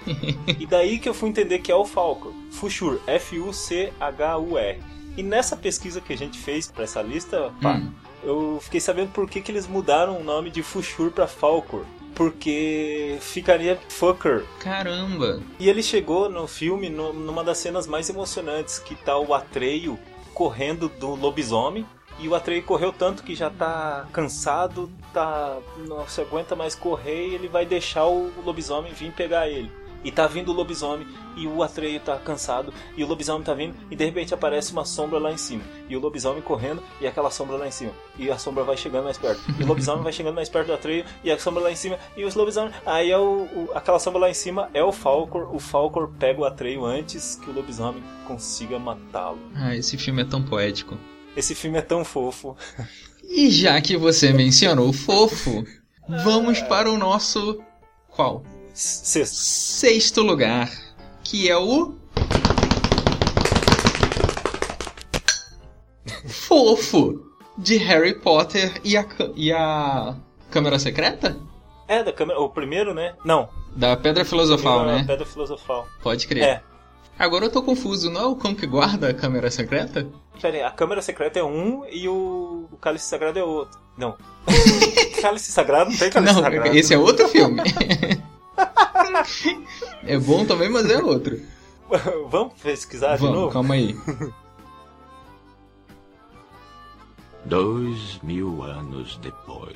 e 0.60 0.66
daí 0.66 0.98
que 0.98 1.08
eu 1.08 1.14
fui 1.14 1.30
entender 1.30 1.60
que 1.60 1.72
é 1.72 1.76
o 1.76 1.86
Falcor. 1.86 2.34
Fushur, 2.52 3.00
F-U-C-H-U-R. 3.06 4.80
E 5.18 5.24
nessa 5.24 5.56
pesquisa 5.58 6.00
que 6.02 6.14
a 6.14 6.18
gente 6.18 6.38
fez 6.40 6.72
pra 6.72 6.86
essa 6.86 7.02
lista, 7.02 7.54
pá, 7.62 7.74
Hum. 7.76 7.92
Eu 8.24 8.60
fiquei 8.62 8.80
sabendo 8.80 9.12
por 9.12 9.30
que, 9.30 9.42
que 9.42 9.52
eles 9.52 9.68
mudaram 9.68 10.18
o 10.20 10.24
nome 10.24 10.50
de 10.50 10.62
Fushur 10.64 11.12
pra 11.12 11.28
Falcor. 11.28 11.84
Porque 12.16 13.18
ficaria 13.22 13.80
Fucker. 13.90 14.46
Caramba! 14.60 15.42
E 15.60 15.68
ele 15.70 15.82
chegou 15.82 16.30
no 16.30 16.46
filme 16.48 16.90
no- 16.90 17.14
numa 17.14 17.44
das 17.44 17.58
cenas 17.58 17.88
mais 17.88 18.10
emocionantes, 18.10 18.78
que 18.80 18.96
tá 18.96 19.18
o 19.18 19.34
Atreio 19.34 19.98
correndo 20.34 20.88
do 20.88 21.16
lobisomem. 21.16 21.86
E 22.20 22.28
o 22.28 22.36
Atreio 22.36 22.62
correu 22.64 22.94
tanto 22.94 23.24
que 23.24 23.34
já 23.34 23.50
tá 23.50 24.06
cansado, 24.14 24.92
tá 25.12 25.58
não 25.88 26.08
se 26.08 26.22
aguenta 26.22 26.56
mais 26.56 26.76
correr 26.76 27.30
e 27.30 27.34
ele 27.36 27.48
vai 27.48 27.66
deixar 27.66 28.06
o 28.06 28.32
lobisomem 28.46 28.94
vir 28.94 29.12
pegar 29.14 29.50
ele. 29.50 29.72
E 30.04 30.12
tá 30.12 30.26
vindo 30.28 30.50
o 30.52 30.54
lobisomem 30.56 31.06
e 31.38 31.48
o 31.48 31.62
Atreio 31.62 32.00
tá 32.00 32.18
cansado 32.18 32.74
e 32.98 33.04
o 33.04 33.08
lobisomem 33.08 33.44
tá 33.44 33.54
vindo 33.54 33.76
e 33.90 33.96
de 33.96 34.04
repente 34.04 34.34
aparece 34.34 34.72
uma 34.72 34.84
sombra 34.84 35.20
lá 35.20 35.32
em 35.32 35.38
cima. 35.38 35.64
E 35.88 35.96
o 35.96 36.00
lobisomem 36.00 36.42
correndo 36.42 36.82
e 37.00 37.06
aquela 37.08 37.30
sombra 37.30 37.56
lá 37.58 37.68
em 37.68 37.72
cima. 37.72 37.92
E 38.18 38.30
a 38.32 38.38
sombra 38.38 38.64
vai 38.64 38.76
chegando 38.76 39.04
mais 39.06 39.18
perto. 39.18 39.42
E 39.60 39.64
o 39.64 39.68
lobisomem 39.68 40.04
vai 40.04 40.12
chegando 40.12 40.36
mais 40.36 40.50
perto 40.50 40.68
do 40.68 40.74
Atreio 40.74 41.06
e 41.24 41.32
a 41.32 41.38
sombra 41.38 41.62
lá 41.64 41.72
em 41.72 41.76
cima 41.76 41.98
e 42.18 42.24
os 42.26 42.34
lobisomem. 42.36 42.72
Aí 42.86 43.12
é 43.12 43.18
o, 43.18 43.44
o- 43.44 43.70
aquela 43.76 44.00
sombra 44.00 44.22
lá 44.22 44.30
em 44.30 44.34
cima 44.34 44.70
é 44.74 44.84
o 44.84 44.92
Falcor. 44.92 45.54
O 45.56 45.60
Falcor 45.60 46.10
pega 46.20 46.42
o 46.42 46.46
Atreio 46.46 46.84
antes 46.86 47.36
que 47.36 47.50
o 47.50 47.54
lobisomem 47.54 48.04
consiga 48.28 48.80
matá-lo. 48.80 49.40
Ah, 49.56 49.76
esse 49.76 49.98
filme 49.98 50.22
é 50.22 50.26
tão 50.26 50.42
poético. 50.44 50.98
Esse 51.36 51.54
filme 51.56 51.78
é 51.78 51.82
tão 51.82 52.04
fofo. 52.04 52.58
E 53.24 53.50
já 53.52 53.80
que 53.80 53.96
você 53.96 54.34
mencionou 54.34 54.92
fofo, 54.92 55.64
vamos 56.24 56.60
para 56.64 56.92
o 56.92 56.98
nosso. 56.98 57.62
Qual? 58.10 58.44
Sexto. 58.74 59.36
Sexto 59.36 60.22
lugar. 60.22 60.72
Que 61.24 61.50
é 61.50 61.58
o. 61.58 61.96
Fofo! 66.28 67.32
De 67.58 67.78
Harry 67.78 68.16
Potter 68.16 68.80
e 68.84 68.98
a, 68.98 69.06
e 69.36 69.52
a 69.52 70.16
Câmara 70.50 70.80
Secreta? 70.80 71.38
É, 71.88 72.04
da 72.04 72.14
câmera. 72.14 72.40
O 72.40 72.50
primeiro, 72.50 72.94
né? 72.94 73.16
Não. 73.26 73.50
Da 73.76 73.96
Pedra 73.96 74.26
Filosofal, 74.26 74.80
primeiro 74.80 75.00
é 75.00 75.02
né? 75.02 75.08
Pedra 75.08 75.26
Filosofal. 75.26 75.88
Pode 76.02 76.28
crer. 76.28 76.44
É. 76.44 76.62
Agora 77.20 77.46
eu 77.46 77.52
tô 77.52 77.62
confuso, 77.62 78.10
não 78.10 78.22
é 78.22 78.26
o 78.26 78.36
cão 78.36 78.56
que 78.56 78.66
guarda 78.66 79.10
a 79.10 79.14
Câmara 79.14 79.52
Secreta? 79.52 80.08
Pera 80.42 80.58
aí, 80.58 80.64
a 80.64 80.72
câmera 80.72 81.04
secreta 81.04 81.38
é 81.38 81.44
um 81.44 81.86
e 81.86 82.10
o, 82.10 82.68
o 82.72 82.78
cálice 82.78 83.06
sagrado 83.06 83.38
é 83.38 83.44
outro. 83.44 83.80
Não. 83.96 84.18
cálice 85.22 85.52
sagrado 85.52 85.92
não 85.92 85.98
tem 85.98 86.10
cálice 86.10 86.34
não, 86.34 86.42
sagrado. 86.42 86.76
esse 86.76 86.94
é 86.94 86.98
outro 86.98 87.28
filme. 87.28 87.62
é 90.06 90.18
bom 90.18 90.46
também, 90.46 90.70
mas 90.70 90.90
é 90.90 91.02
outro. 91.02 91.40
Vamos 92.30 92.54
pesquisar 92.62 93.16
de 93.16 93.22
Vamos, 93.22 93.36
novo? 93.36 93.54
calma 93.54 93.74
aí. 93.76 93.96
Dois 97.46 98.20
mil 98.24 98.64
anos 98.64 99.18
depois. 99.18 99.76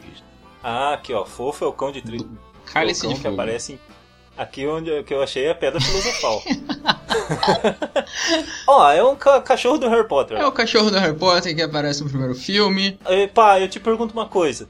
Ah, 0.63 0.93
aqui 0.93 1.13
ó, 1.13 1.25
fofo 1.25 1.65
é 1.65 1.67
o 1.67 1.73
cão 1.73 1.91
de 1.91 2.01
tri... 2.01 2.25
Cálice 2.71 3.07
de 3.07 3.19
que 3.19 3.27
aparece 3.27 3.73
em- 3.73 3.79
aqui 4.37 4.65
onde 4.67 4.89
eu- 4.89 5.03
que 5.03 5.13
eu 5.13 5.21
achei 5.21 5.45
é 5.45 5.51
a 5.51 5.55
pedra 5.55 5.79
filosofal. 5.79 6.41
Ó, 8.67 8.91
é 8.91 9.03
um 9.03 9.15
ca- 9.15 9.41
cachorro 9.41 9.77
do 9.77 9.87
Harry 9.87 10.07
Potter. 10.07 10.37
É 10.37 10.45
o 10.45 10.51
cachorro 10.51 10.89
do 10.89 10.97
Harry 10.97 11.15
Potter 11.15 11.55
que 11.55 11.61
aparece 11.61 12.03
no 12.03 12.09
primeiro 12.09 12.33
filme. 12.33 12.99
Eh, 13.05 13.27
Pá, 13.27 13.59
eu 13.59 13.69
te 13.69 13.79
pergunto 13.79 14.13
uma 14.13 14.27
coisa. 14.27 14.67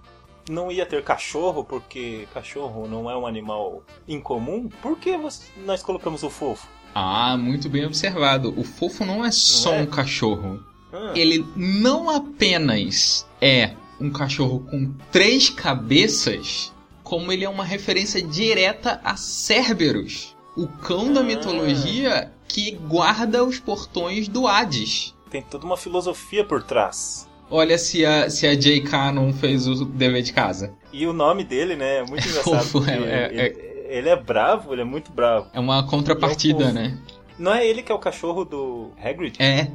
Não 0.49 0.71
ia 0.71 0.85
ter 0.85 1.03
cachorro, 1.03 1.63
porque 1.63 2.27
cachorro 2.33 2.87
não 2.87 3.09
é 3.09 3.17
um 3.17 3.25
animal 3.25 3.83
incomum, 4.07 4.69
por 4.81 4.97
que 4.97 5.17
nós 5.65 5.81
colocamos 5.83 6.23
o 6.23 6.29
fofo? 6.29 6.67
Ah, 6.93 7.35
muito 7.37 7.67
bem 7.69 7.85
observado. 7.85 8.53
O 8.57 8.63
fofo 8.63 9.03
não 9.05 9.23
é 9.25 9.31
só 9.31 9.73
é? 9.73 9.81
um 9.81 9.85
cachorro. 9.85 10.63
Ah, 10.93 11.11
Ele 11.15 11.45
não 11.55 12.09
apenas 12.09 13.27
é 13.41 13.73
um 13.99 14.09
cachorro 14.09 14.59
com 14.69 14.93
três 15.11 15.49
cabeças, 15.49 16.73
como 17.03 17.31
ele 17.31 17.43
é 17.45 17.49
uma 17.49 17.65
referência 17.65 18.21
direta 18.21 19.01
a 19.03 19.15
Cerberus, 19.17 20.35
o 20.55 20.67
cão 20.67 21.11
da 21.11 21.19
Ah. 21.19 21.23
mitologia 21.23 22.31
que 22.47 22.71
guarda 22.71 23.43
os 23.43 23.59
portões 23.59 24.27
do 24.27 24.47
Hades. 24.47 25.13
Tem 25.29 25.41
toda 25.41 25.65
uma 25.65 25.75
filosofia 25.75 26.45
por 26.45 26.63
trás. 26.63 27.27
Olha 27.49 27.77
se 27.77 28.05
a, 28.05 28.29
se 28.29 28.47
a 28.47 28.55
J.K. 28.55 29.11
não 29.11 29.31
fez 29.33 29.67
o 29.67 29.85
dever 29.85 30.21
de 30.23 30.33
casa. 30.33 30.73
E 30.91 31.05
o 31.05 31.13
nome 31.13 31.43
dele, 31.43 31.75
né, 31.75 31.97
é 31.97 32.03
muito 32.03 32.25
engraçado. 32.27 32.43
fofo, 32.43 32.79
porque 32.79 32.91
é- 32.91 33.31
é- 33.33 33.45
ele, 33.45 33.97
ele 33.99 34.09
é 34.09 34.15
bravo, 34.15 34.73
ele 34.73 34.81
é 34.81 34.85
muito 34.85 35.11
bravo. 35.11 35.47
É 35.53 35.59
uma 35.59 35.85
contrapartida, 35.87 36.63
fofo. 36.65 36.73
né? 36.73 36.97
Não 37.37 37.53
é 37.53 37.67
ele 37.67 37.83
que 37.83 37.91
é 37.91 37.95
o 37.95 37.99
cachorro 37.99 38.45
do 38.45 38.91
Hagrid? 39.03 39.35
É, 39.41 39.67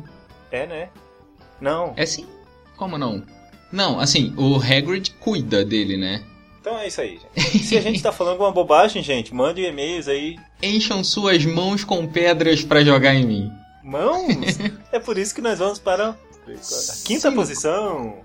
É, 0.50 0.66
né? 0.66 0.88
Não. 1.60 1.92
é 1.96 2.04
sim. 2.06 2.26
Como 2.76 2.96
não? 2.98 3.22
Não, 3.70 4.00
assim, 4.00 4.34
o 4.36 4.56
Hagrid 4.56 5.10
cuida 5.20 5.64
dele, 5.64 5.96
né? 5.96 6.24
Então 6.60 6.76
é 6.78 6.88
isso 6.88 7.00
aí, 7.00 7.18
gente. 7.36 7.58
Se 7.64 7.76
a 7.76 7.80
gente 7.80 8.02
tá 8.02 8.10
falando 8.10 8.32
alguma 8.32 8.50
bobagem, 8.50 9.02
gente, 9.02 9.32
mande 9.34 9.62
e-mails 9.62 10.08
aí. 10.08 10.36
Encham 10.62 11.04
suas 11.04 11.44
mãos 11.44 11.84
com 11.84 12.06
pedras 12.06 12.62
pra 12.64 12.82
jogar 12.82 13.14
em 13.14 13.24
mim. 13.26 13.52
Mãos? 13.84 14.58
é 14.90 14.98
por 14.98 15.16
isso 15.16 15.34
que 15.34 15.40
nós 15.40 15.58
vamos 15.58 15.78
para 15.78 16.16
quinta 17.04 17.30
Sim. 17.30 17.35
posição. 17.37 18.19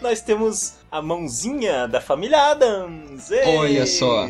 Nós 0.00 0.20
temos 0.20 0.74
a 0.90 1.00
mãozinha 1.00 1.88
da 1.88 2.00
família 2.00 2.50
Adams. 2.50 3.30
Ei! 3.30 3.56
Olha 3.56 3.86
só. 3.86 4.28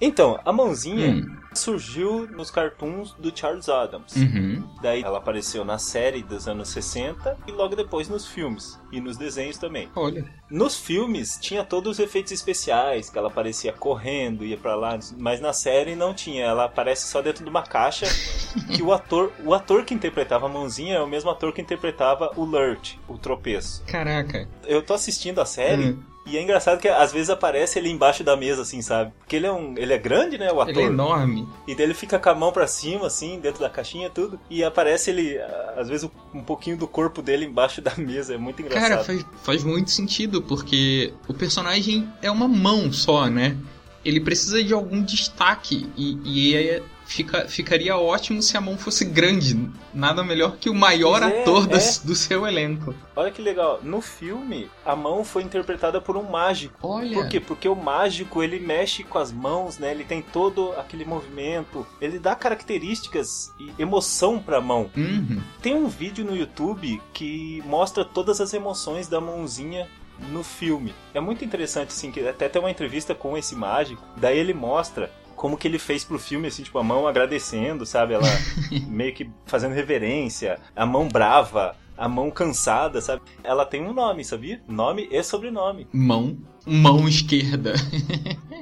Então, 0.00 0.38
a 0.44 0.52
mãozinha 0.52 1.10
Hum. 1.12 1.37
Surgiu 1.58 2.26
nos 2.28 2.50
cartoons 2.50 3.14
do 3.18 3.36
Charles 3.36 3.68
Adams. 3.68 4.16
Uhum. 4.16 4.62
Daí 4.80 5.02
ela 5.02 5.18
apareceu 5.18 5.64
na 5.64 5.78
série 5.78 6.22
dos 6.22 6.48
anos 6.48 6.68
60 6.68 7.36
e 7.46 7.52
logo 7.52 7.76
depois 7.76 8.08
nos 8.08 8.26
filmes 8.26 8.78
e 8.90 9.00
nos 9.00 9.16
desenhos 9.16 9.58
também. 9.58 9.88
Olha. 9.94 10.24
Nos 10.50 10.76
filmes 10.78 11.38
tinha 11.40 11.62
todos 11.62 11.92
os 11.92 11.98
efeitos 11.98 12.32
especiais, 12.32 13.10
que 13.10 13.18
ela 13.18 13.28
aparecia 13.28 13.72
correndo, 13.72 14.44
ia 14.44 14.56
pra 14.56 14.74
lá, 14.74 14.98
mas 15.18 15.40
na 15.40 15.52
série 15.52 15.94
não 15.94 16.14
tinha, 16.14 16.44
ela 16.44 16.64
aparece 16.64 17.06
só 17.06 17.20
dentro 17.20 17.44
de 17.44 17.50
uma 17.50 17.62
caixa 17.62 18.06
que 18.74 18.82
o 18.82 18.92
ator, 18.92 19.30
o 19.44 19.52
ator 19.52 19.84
que 19.84 19.92
interpretava 19.92 20.46
a 20.46 20.48
mãozinha 20.48 20.96
é 20.96 21.00
o 21.00 21.06
mesmo 21.06 21.30
ator 21.30 21.52
que 21.52 21.60
interpretava 21.60 22.32
o 22.36 22.44
Lurt, 22.44 22.94
o 23.06 23.18
tropeço. 23.18 23.82
Caraca. 23.86 24.48
Eu 24.64 24.82
tô 24.82 24.94
assistindo 24.94 25.40
a 25.40 25.44
série 25.44 25.88
Hum. 25.90 26.02
E 26.28 26.36
é 26.36 26.42
engraçado 26.42 26.78
que 26.80 26.88
às 26.88 27.12
vezes 27.12 27.30
aparece 27.30 27.78
ele 27.78 27.88
embaixo 27.90 28.22
da 28.24 28.36
mesa 28.36 28.62
assim, 28.62 28.82
sabe? 28.82 29.12
Porque 29.18 29.36
ele 29.36 29.46
é 29.46 29.52
um, 29.52 29.74
ele 29.76 29.92
é 29.92 29.98
grande, 29.98 30.38
né, 30.38 30.50
o 30.52 30.60
ator. 30.60 30.68
Ele 30.74 30.82
é 30.82 30.86
enorme. 30.86 31.48
E 31.66 31.74
daí 31.74 31.84
ele 31.86 31.94
fica 31.94 32.18
com 32.18 32.28
a 32.30 32.34
mão 32.34 32.52
pra 32.52 32.66
cima, 32.66 33.06
assim, 33.06 33.38
dentro 33.40 33.60
da 33.60 33.68
caixinha 33.70 34.10
tudo. 34.10 34.38
E 34.50 34.62
aparece 34.64 35.10
ele, 35.10 35.38
às 35.76 35.88
vezes, 35.88 36.08
um 36.34 36.42
pouquinho 36.42 36.76
do 36.76 36.86
corpo 36.86 37.22
dele 37.22 37.44
embaixo 37.46 37.80
da 37.80 37.92
mesa. 37.98 38.34
É 38.34 38.38
muito 38.38 38.60
engraçado. 38.62 38.88
Cara, 38.90 39.04
faz, 39.04 39.26
faz 39.42 39.64
muito 39.64 39.90
sentido, 39.90 40.42
porque 40.42 41.12
o 41.26 41.34
personagem 41.34 42.08
é 42.22 42.30
uma 42.30 42.48
mão 42.48 42.92
só, 42.92 43.26
né? 43.28 43.56
Ele 44.04 44.20
precisa 44.20 44.62
de 44.62 44.72
algum 44.72 45.02
destaque 45.02 45.88
e, 45.96 46.18
e 46.24 46.54
é- 46.56 46.82
fica, 47.08 47.48
ficaria 47.48 47.96
ótimo 47.96 48.42
se 48.42 48.56
a 48.56 48.60
mão 48.60 48.76
fosse 48.76 49.04
grande. 49.04 49.58
Nada 49.94 50.22
melhor 50.22 50.58
que 50.58 50.68
o 50.68 50.74
maior 50.74 51.22
é, 51.22 51.40
ator 51.40 51.66
do, 51.66 51.76
é. 51.76 51.80
do 52.04 52.14
seu 52.14 52.46
elenco. 52.46 52.94
Olha 53.16 53.30
que 53.30 53.40
legal. 53.40 53.80
No 53.82 54.02
filme, 54.02 54.70
a 54.84 54.94
mão 54.94 55.24
foi 55.24 55.42
interpretada 55.42 56.00
por 56.00 56.16
um 56.16 56.22
mágico. 56.22 56.74
Olha. 56.82 57.14
Por 57.14 57.28
quê? 57.28 57.40
Porque 57.40 57.68
o 57.68 57.74
mágico, 57.74 58.42
ele 58.42 58.60
mexe 58.60 59.02
com 59.02 59.18
as 59.18 59.32
mãos, 59.32 59.78
né? 59.78 59.90
Ele 59.90 60.04
tem 60.04 60.20
todo 60.20 60.72
aquele 60.72 61.06
movimento. 61.06 61.86
Ele 61.98 62.18
dá 62.18 62.36
características 62.36 63.52
e 63.58 63.72
emoção 63.78 64.38
pra 64.38 64.60
mão. 64.60 64.90
Uhum. 64.94 65.40
Tem 65.62 65.74
um 65.74 65.88
vídeo 65.88 66.24
no 66.24 66.36
YouTube 66.36 67.00
que 67.14 67.62
mostra 67.64 68.04
todas 68.04 68.38
as 68.40 68.52
emoções 68.52 69.08
da 69.08 69.20
mãozinha 69.20 69.88
no 70.30 70.44
filme. 70.44 70.94
É 71.14 71.20
muito 71.20 71.44
interessante, 71.44 71.88
assim, 71.88 72.10
que 72.10 72.20
até 72.28 72.48
tem 72.48 72.60
uma 72.60 72.70
entrevista 72.70 73.14
com 73.14 73.36
esse 73.36 73.54
mágico, 73.54 74.02
daí 74.16 74.36
ele 74.36 74.52
mostra 74.52 75.10
como 75.38 75.56
que 75.56 75.68
ele 75.68 75.78
fez 75.78 76.04
pro 76.04 76.18
filme, 76.18 76.48
assim, 76.48 76.64
tipo, 76.64 76.78
a 76.78 76.82
mão 76.82 77.06
agradecendo, 77.06 77.86
sabe? 77.86 78.14
Ela 78.14 78.26
meio 78.88 79.14
que 79.14 79.30
fazendo 79.46 79.72
reverência, 79.72 80.58
a 80.74 80.84
mão 80.84 81.08
brava, 81.08 81.76
a 81.96 82.08
mão 82.08 82.30
cansada, 82.30 83.00
sabe? 83.00 83.22
Ela 83.42 83.64
tem 83.64 83.82
um 83.82 83.92
nome, 83.92 84.24
sabia? 84.24 84.60
Nome 84.68 85.08
e 85.10 85.22
sobrenome. 85.22 85.86
Mão. 85.92 86.36
Mão 86.66 87.08
esquerda. 87.08 87.74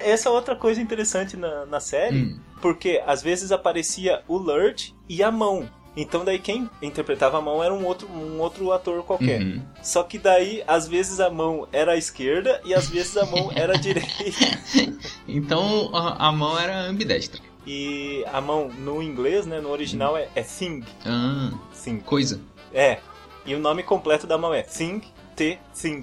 Essa 0.00 0.28
é 0.28 0.32
outra 0.32 0.56
coisa 0.56 0.80
interessante 0.80 1.36
na, 1.36 1.66
na 1.66 1.80
série, 1.80 2.22
Hum. 2.22 2.40
porque 2.60 3.02
às 3.06 3.22
vezes 3.22 3.52
aparecia 3.52 4.22
o 4.26 4.36
Lurt 4.36 4.90
e 5.08 5.22
a 5.22 5.30
mão. 5.30 5.68
Então 5.96 6.24
daí 6.24 6.38
quem 6.38 6.68
interpretava 6.82 7.38
a 7.38 7.40
mão 7.40 7.64
era 7.64 7.72
um 7.72 7.84
outro, 7.86 8.06
um 8.08 8.38
outro 8.38 8.70
ator 8.70 9.02
qualquer. 9.02 9.40
Uhum. 9.40 9.62
Só 9.82 10.02
que 10.02 10.18
daí, 10.18 10.62
às 10.66 10.86
vezes 10.86 11.20
a 11.20 11.30
mão 11.30 11.66
era 11.72 11.92
a 11.92 11.96
esquerda 11.96 12.60
e 12.64 12.74
às 12.74 12.88
vezes 12.90 13.16
a 13.16 13.24
mão 13.24 13.50
era 13.54 13.74
a 13.74 13.78
direita. 13.78 14.06
Então 15.28 15.90
a, 15.94 16.28
a 16.28 16.32
mão 16.32 16.58
era 16.58 16.78
ambidestra. 16.82 17.40
E 17.66 18.24
a 18.32 18.40
mão 18.40 18.68
no 18.68 19.02
inglês, 19.02 19.44
né, 19.44 19.60
no 19.60 19.70
original 19.70 20.16
é, 20.16 20.28
é 20.36 20.42
thing, 20.42 20.84
Ah, 21.04 21.50
thing. 21.82 21.98
coisa. 21.98 22.40
É. 22.72 23.00
E 23.44 23.54
o 23.54 23.58
nome 23.58 23.82
completo 23.82 24.26
da 24.26 24.38
mão 24.38 24.54
é 24.54 24.62
thing, 24.62 25.02
t, 25.34 25.58
thing. 25.74 26.02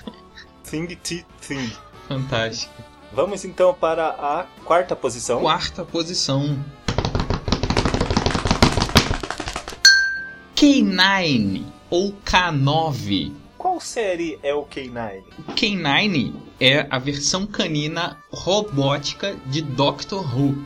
thing, 0.64 0.86
t, 0.86 1.24
thing. 1.40 1.72
Fantástico. 2.06 2.72
Vamos 3.12 3.44
então 3.44 3.74
para 3.74 4.08
a 4.08 4.46
quarta 4.64 4.94
posição. 4.94 5.40
Quarta 5.40 5.84
posição. 5.84 6.62
K9 10.60 11.62
ou 11.88 12.12
K9. 12.22 13.32
Qual 13.56 13.80
série 13.80 14.38
é 14.42 14.52
o 14.52 14.66
K9? 14.66 15.22
O 15.38 15.52
K9 15.52 16.34
é 16.60 16.86
a 16.90 16.98
versão 16.98 17.46
canina 17.46 18.18
robótica 18.30 19.34
de 19.46 19.62
Doctor 19.62 20.20
Who. 20.36 20.62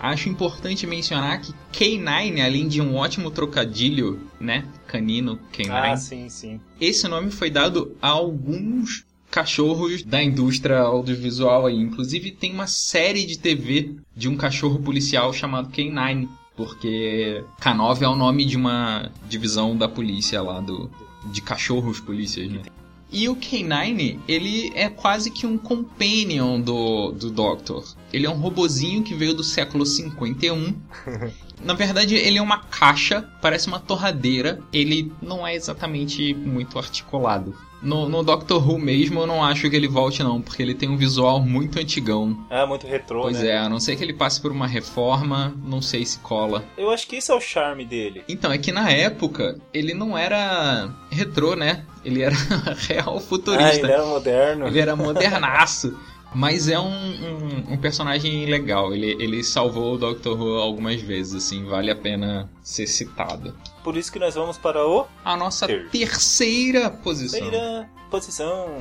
Acho 0.00 0.28
importante 0.28 0.84
mencionar 0.84 1.40
que 1.40 1.54
K9, 1.72 2.44
além 2.44 2.66
de 2.66 2.80
um 2.82 2.96
ótimo 2.96 3.30
trocadilho, 3.30 4.20
né? 4.40 4.64
Canino, 4.88 5.38
K9, 5.56 5.70
Ah, 5.70 5.96
sim, 5.96 6.28
sim. 6.28 6.60
esse 6.80 7.06
nome 7.06 7.30
foi 7.30 7.48
dado 7.48 7.96
a 8.02 8.08
alguns 8.08 9.04
cachorros 9.30 10.02
da 10.02 10.20
indústria 10.20 10.78
audiovisual 10.78 11.66
aí. 11.66 11.76
Inclusive 11.76 12.32
tem 12.32 12.52
uma 12.52 12.66
série 12.66 13.24
de 13.24 13.38
TV 13.38 13.94
de 14.12 14.28
um 14.28 14.36
cachorro 14.36 14.80
policial 14.80 15.32
chamado 15.32 15.70
K9, 15.70 16.28
porque 16.56 17.44
K9 17.60 18.02
é 18.02 18.08
o 18.08 18.16
nome 18.16 18.44
de 18.44 18.56
uma 18.56 19.10
divisão 19.28 19.76
da 19.76 19.88
polícia 19.88 20.40
lá 20.42 20.60
do 20.60 20.90
de 21.30 21.42
cachorros 21.42 22.00
polícias, 22.00 22.50
né? 22.50 22.62
E 23.10 23.28
o 23.28 23.36
K9, 23.36 24.18
ele 24.26 24.72
é 24.74 24.88
quase 24.88 25.30
que 25.30 25.46
um 25.46 25.56
companion 25.56 26.60
do, 26.60 27.12
do 27.12 27.30
Doctor. 27.30 27.84
Ele 28.12 28.26
é 28.26 28.30
um 28.30 28.38
robozinho 28.38 29.02
que 29.02 29.14
veio 29.14 29.34
do 29.34 29.44
século 29.44 29.86
51. 29.86 30.74
Na 31.64 31.74
verdade, 31.74 32.14
ele 32.14 32.38
é 32.38 32.42
uma 32.42 32.58
caixa, 32.58 33.28
parece 33.40 33.66
uma 33.68 33.80
torradeira. 33.80 34.60
Ele 34.72 35.12
não 35.22 35.46
é 35.46 35.54
exatamente 35.54 36.34
muito 36.34 36.78
articulado. 36.78 37.54
No, 37.82 38.08
no 38.08 38.22
Doctor 38.22 38.66
Who 38.68 38.78
mesmo, 38.78 39.20
eu 39.20 39.26
não 39.26 39.44
acho 39.44 39.68
que 39.68 39.76
ele 39.76 39.86
volte 39.86 40.22
não, 40.22 40.40
porque 40.40 40.62
ele 40.62 40.74
tem 40.74 40.88
um 40.88 40.96
visual 40.96 41.38
muito 41.40 41.78
antigão. 41.78 42.36
Ah, 42.50 42.66
muito 42.66 42.86
retrô, 42.86 43.22
Pois 43.22 43.38
né? 43.40 43.48
é, 43.50 43.58
a 43.58 43.68
não 43.68 43.78
ser 43.78 43.96
que 43.96 44.02
ele 44.02 44.14
passe 44.14 44.40
por 44.40 44.50
uma 44.50 44.66
reforma, 44.66 45.54
não 45.62 45.82
sei 45.82 46.04
se 46.04 46.18
cola. 46.20 46.64
Eu 46.76 46.90
acho 46.90 47.06
que 47.06 47.16
esse 47.16 47.30
é 47.30 47.34
o 47.34 47.40
charme 47.40 47.84
dele. 47.84 48.24
Então, 48.28 48.50
é 48.50 48.56
que 48.58 48.72
na 48.72 48.90
época, 48.90 49.58
ele 49.74 49.92
não 49.92 50.16
era 50.16 50.88
retrô, 51.10 51.54
né? 51.54 51.84
Ele 52.04 52.22
era 52.22 52.34
real 52.88 53.16
Ah, 53.18 53.20
futurista. 53.20 53.76
ele 53.86 53.92
era 53.92 54.06
moderno. 54.06 54.66
Ele 54.66 54.80
era 54.80 54.96
modernaço. 54.96 55.96
Mas 56.34 56.68
é 56.68 56.78
um, 56.78 56.84
um, 56.90 57.72
um 57.72 57.76
personagem 57.78 58.44
legal. 58.46 58.92
Ele, 58.94 59.12
ele 59.22 59.42
salvou 59.42 59.94
o 59.94 59.98
Doctor 59.98 60.38
Who 60.38 60.56
algumas 60.60 61.00
vezes, 61.00 61.34
assim, 61.34 61.64
vale 61.64 61.90
a 61.90 61.96
pena 61.96 62.50
ser 62.62 62.86
citado. 62.86 63.56
Por 63.82 63.96
isso 63.96 64.12
que 64.12 64.18
nós 64.18 64.34
vamos 64.34 64.58
para 64.58 64.86
o 64.86 65.06
A 65.24 65.36
nossa 65.36 65.66
Ter- 65.66 65.88
terceira 65.88 66.90
posição. 66.90 67.40
terceira 67.40 67.88
posição. 68.10 68.76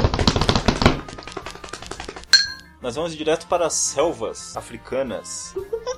Nós 2.81 2.95
vamos 2.95 3.15
direto 3.15 3.47
para 3.47 3.65
as 3.67 3.73
selvas 3.73 4.55
africanas. 4.57 5.55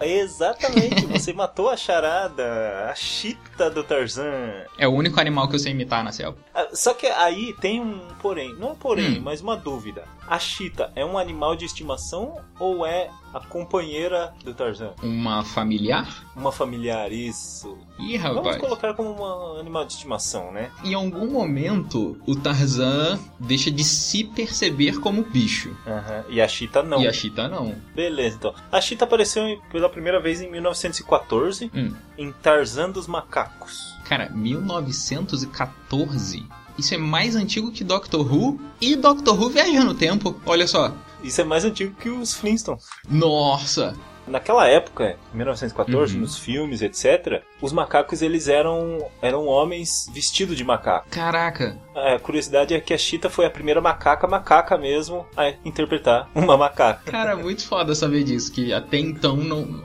Exatamente, 0.00 1.06
você 1.06 1.32
matou 1.32 1.70
a 1.70 1.76
charada, 1.76 2.88
a 2.90 2.94
chita 2.94 3.70
do 3.70 3.82
Tarzan. 3.84 4.64
É 4.78 4.86
o 4.88 4.92
único 4.92 5.20
animal 5.20 5.48
que 5.48 5.54
eu 5.54 5.58
sei 5.58 5.72
imitar 5.72 6.02
na 6.04 6.12
selva. 6.12 6.36
Ah, 6.54 6.68
Só 6.72 6.92
que 6.94 7.06
aí 7.06 7.54
tem 7.60 7.80
um 7.80 8.08
porém, 8.20 8.54
não 8.58 8.72
um 8.72 8.74
porém, 8.74 9.18
Hum. 9.18 9.22
mas 9.22 9.40
uma 9.40 9.56
dúvida. 9.56 10.04
A 10.26 10.38
chita 10.38 10.90
é 10.96 11.04
um 11.04 11.16
animal 11.18 11.54
de 11.56 11.64
estimação 11.64 12.40
ou 12.58 12.84
é 12.86 13.08
a 13.34 13.40
companheira 13.40 14.32
do 14.44 14.54
Tarzan. 14.54 14.92
Uma 15.02 15.42
familiar? 15.44 16.24
Uma 16.36 16.52
familiar, 16.52 17.10
isso. 17.12 17.76
Ih, 17.98 18.16
Vamos 18.18 18.36
rapaz. 18.38 18.56
colocar 18.58 18.94
como 18.94 19.10
um 19.10 19.58
animal 19.60 19.84
de 19.84 19.92
estimação, 19.94 20.52
né? 20.52 20.70
Em 20.84 20.94
algum 20.94 21.28
momento, 21.30 22.16
o 22.26 22.34
Tarzan 22.36 23.18
deixa 23.38 23.70
de 23.70 23.82
se 23.84 24.24
perceber 24.24 24.98
como 25.00 25.22
bicho. 25.24 25.76
Aham. 25.86 26.24
E 26.28 26.40
a 26.40 26.46
Cheetah 26.48 26.82
não. 26.84 27.02
E 27.02 27.08
a 27.08 27.12
Cheetah 27.12 27.48
não. 27.48 27.74
Beleza, 27.94 28.36
então. 28.36 28.54
A 28.70 28.80
Cheetah 28.80 29.04
apareceu 29.04 29.60
pela 29.72 29.88
primeira 29.88 30.20
vez 30.20 30.40
em 30.40 30.50
1914 30.50 31.70
Hum. 31.74 31.92
em 32.16 32.30
Tarzan 32.32 32.90
dos 32.90 33.06
Macacos. 33.06 33.94
Cara, 34.08 34.30
1914? 34.30 36.46
Isso 36.76 36.92
é 36.94 36.98
mais 36.98 37.36
antigo 37.36 37.70
que 37.70 37.84
Doctor 37.84 38.20
Who 38.32 38.58
e 38.80 38.96
Doctor 38.96 39.40
Who 39.40 39.48
viaja 39.50 39.84
no 39.84 39.94
tempo. 39.94 40.34
Olha 40.44 40.66
só. 40.66 40.92
Isso 41.24 41.40
é 41.40 41.44
mais 41.44 41.64
antigo 41.64 41.94
que 41.98 42.08
os 42.08 42.34
Flintstones. 42.34 42.84
Nossa! 43.08 43.96
Naquela 44.26 44.66
época, 44.66 45.18
em 45.34 45.36
1914, 45.36 46.14
Uhum. 46.14 46.20
nos 46.22 46.38
filmes, 46.38 46.80
etc., 46.80 47.42
os 47.60 47.72
macacos 47.72 48.22
eles 48.22 48.48
eram, 48.48 49.06
eram 49.20 49.46
homens 49.46 50.08
vestidos 50.14 50.56
de 50.56 50.64
macaco. 50.64 51.06
Caraca! 51.10 51.76
A 51.94 52.18
curiosidade 52.18 52.72
é 52.72 52.80
que 52.80 52.94
a 52.94 52.98
Cheetah 52.98 53.28
foi 53.28 53.44
a 53.44 53.50
primeira 53.50 53.82
macaca, 53.82 54.26
macaca 54.26 54.78
mesmo, 54.78 55.26
a 55.36 55.50
interpretar 55.64 56.28
uma 56.34 56.56
macaca. 56.56 57.10
Cara, 57.10 57.36
muito 57.36 57.66
foda 57.66 57.94
saber 57.94 58.24
disso, 58.24 58.50
que 58.52 58.72
até 58.72 58.96
então 58.98 59.36
não, 59.36 59.84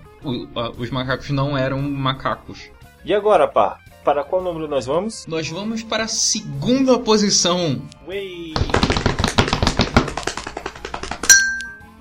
os 0.77 0.89
macacos 0.89 1.29
não 1.31 1.57
eram 1.57 1.81
macacos. 1.81 2.69
E 3.03 3.13
agora, 3.13 3.45
pá? 3.47 3.77
Para 4.05 4.23
qual 4.23 4.41
número 4.41 4.69
nós 4.69 4.85
vamos? 4.85 5.25
Nós 5.27 5.49
vamos 5.49 5.83
para 5.83 6.05
a 6.05 6.07
segunda 6.07 6.97
posição. 6.97 7.81
Ui. 8.07 8.53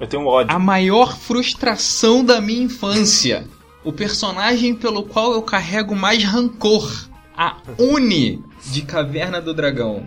Eu 0.01 0.07
tenho 0.07 0.23
um 0.23 0.27
ódio. 0.27 0.55
A 0.55 0.59
maior 0.59 1.17
frustração 1.17 2.25
da 2.25 2.41
minha 2.41 2.63
infância. 2.63 3.47
O 3.85 3.93
personagem 3.93 4.75
pelo 4.75 5.03
qual 5.05 5.33
eu 5.33 5.43
carrego 5.43 5.95
mais 5.95 6.23
rancor. 6.25 7.09
A 7.37 7.57
Uni 7.79 8.43
de 8.67 8.83
Caverna 8.83 9.41
do 9.41 9.55
Dragão. 9.55 10.07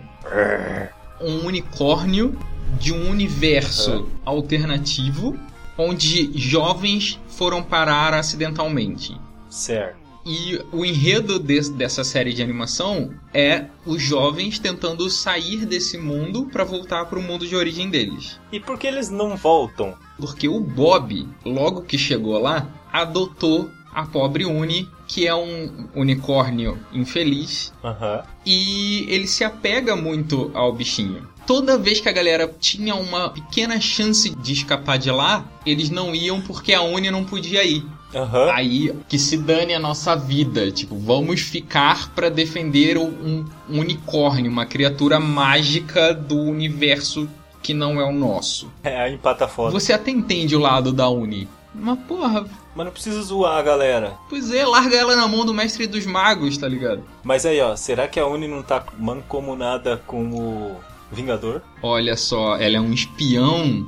Um 1.20 1.46
unicórnio 1.46 2.38
de 2.78 2.92
um 2.92 3.10
universo 3.10 4.08
alternativo 4.24 5.38
onde 5.76 6.30
jovens 6.38 7.18
foram 7.28 7.62
parar 7.62 8.14
acidentalmente. 8.14 9.18
Certo. 9.48 10.01
E 10.24 10.60
o 10.72 10.84
enredo 10.84 11.38
des- 11.38 11.68
dessa 11.68 12.04
série 12.04 12.32
de 12.32 12.42
animação 12.42 13.12
é 13.34 13.66
os 13.84 14.00
jovens 14.00 14.58
tentando 14.58 15.10
sair 15.10 15.66
desse 15.66 15.98
mundo 15.98 16.46
para 16.46 16.62
voltar 16.64 17.06
para 17.06 17.18
o 17.18 17.22
mundo 17.22 17.46
de 17.46 17.56
origem 17.56 17.90
deles. 17.90 18.38
E 18.52 18.60
por 18.60 18.78
que 18.78 18.86
eles 18.86 19.10
não 19.10 19.36
voltam? 19.36 19.94
Porque 20.18 20.48
o 20.48 20.60
Bob, 20.60 21.28
logo 21.44 21.82
que 21.82 21.98
chegou 21.98 22.38
lá, 22.40 22.68
adotou 22.92 23.68
a 23.92 24.06
pobre 24.06 24.44
Uni, 24.46 24.88
que 25.08 25.26
é 25.26 25.34
um 25.34 25.88
unicórnio 25.94 26.78
infeliz, 26.92 27.72
Aham. 27.84 28.22
e 28.46 29.04
ele 29.08 29.26
se 29.26 29.44
apega 29.44 29.94
muito 29.96 30.50
ao 30.54 30.72
bichinho. 30.72 31.28
Toda 31.46 31.76
vez 31.76 32.00
que 32.00 32.08
a 32.08 32.12
galera 32.12 32.50
tinha 32.60 32.94
uma 32.94 33.28
pequena 33.28 33.78
chance 33.80 34.30
de 34.30 34.52
escapar 34.52 34.96
de 34.98 35.10
lá, 35.10 35.44
eles 35.66 35.90
não 35.90 36.14
iam 36.14 36.40
porque 36.40 36.72
a 36.72 36.80
Uni 36.80 37.10
não 37.10 37.24
podia 37.24 37.64
ir. 37.64 37.84
Aham. 38.14 38.50
Aí 38.52 38.94
que 39.08 39.18
se 39.18 39.36
dane 39.36 39.72
a 39.74 39.78
nossa 39.80 40.14
vida, 40.14 40.70
tipo, 40.70 40.96
vamos 40.96 41.40
ficar 41.40 42.10
pra 42.14 42.28
defender 42.28 42.98
um, 42.98 43.44
um 43.68 43.78
unicórnio, 43.80 44.50
uma 44.50 44.66
criatura 44.66 45.18
mágica 45.18 46.12
do 46.12 46.36
universo 46.38 47.28
que 47.62 47.72
não 47.72 48.00
é 48.00 48.04
o 48.04 48.12
nosso. 48.12 48.70
É, 48.82 49.00
aí 49.02 49.14
empata 49.14 49.46
foda. 49.48 49.70
Você 49.70 49.92
até 49.92 50.10
entende 50.10 50.54
o 50.56 50.58
lado 50.58 50.92
da 50.92 51.08
Uni. 51.08 51.48
Mas 51.74 51.98
porra, 52.00 52.44
Mas 52.76 52.84
não 52.84 52.92
precisa 52.92 53.22
zoar 53.22 53.56
a 53.56 53.62
galera. 53.62 54.12
pois 54.28 54.52
é, 54.52 54.66
larga 54.66 54.94
ela 54.96 55.16
na 55.16 55.26
mão 55.26 55.46
do 55.46 55.54
mestre 55.54 55.86
dos 55.86 56.04
magos, 56.04 56.58
tá 56.58 56.68
ligado? 56.68 57.02
Mas 57.24 57.46
aí, 57.46 57.60
ó, 57.62 57.74
será 57.76 58.06
que 58.08 58.20
a 58.20 58.26
Uni 58.26 58.46
não 58.46 58.62
tá 58.62 58.84
mancomunada 58.98 60.02
com 60.06 60.22
o 60.34 60.76
Vingador? 61.10 61.62
Olha 61.82 62.14
só, 62.16 62.56
ela 62.56 62.76
é 62.76 62.80
um 62.80 62.92
espião. 62.92 63.86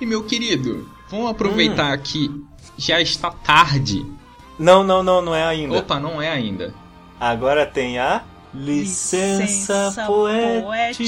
E 0.00 0.06
meu 0.06 0.22
querido, 0.24 0.88
vamos 1.10 1.30
aproveitar 1.30 1.96
que 1.98 2.30
já 2.76 3.00
está 3.00 3.30
tarde. 3.30 4.04
Não, 4.58 4.82
não, 4.82 5.02
não, 5.02 5.20
não 5.20 5.34
é 5.34 5.44
ainda. 5.44 5.78
Opa, 5.78 6.00
não 6.00 6.20
é 6.20 6.30
ainda. 6.30 6.74
Agora 7.20 7.66
tem 7.66 7.98
a 7.98 8.22
licença, 8.54 9.42
Licença 9.42 10.06
poética. 10.06 11.04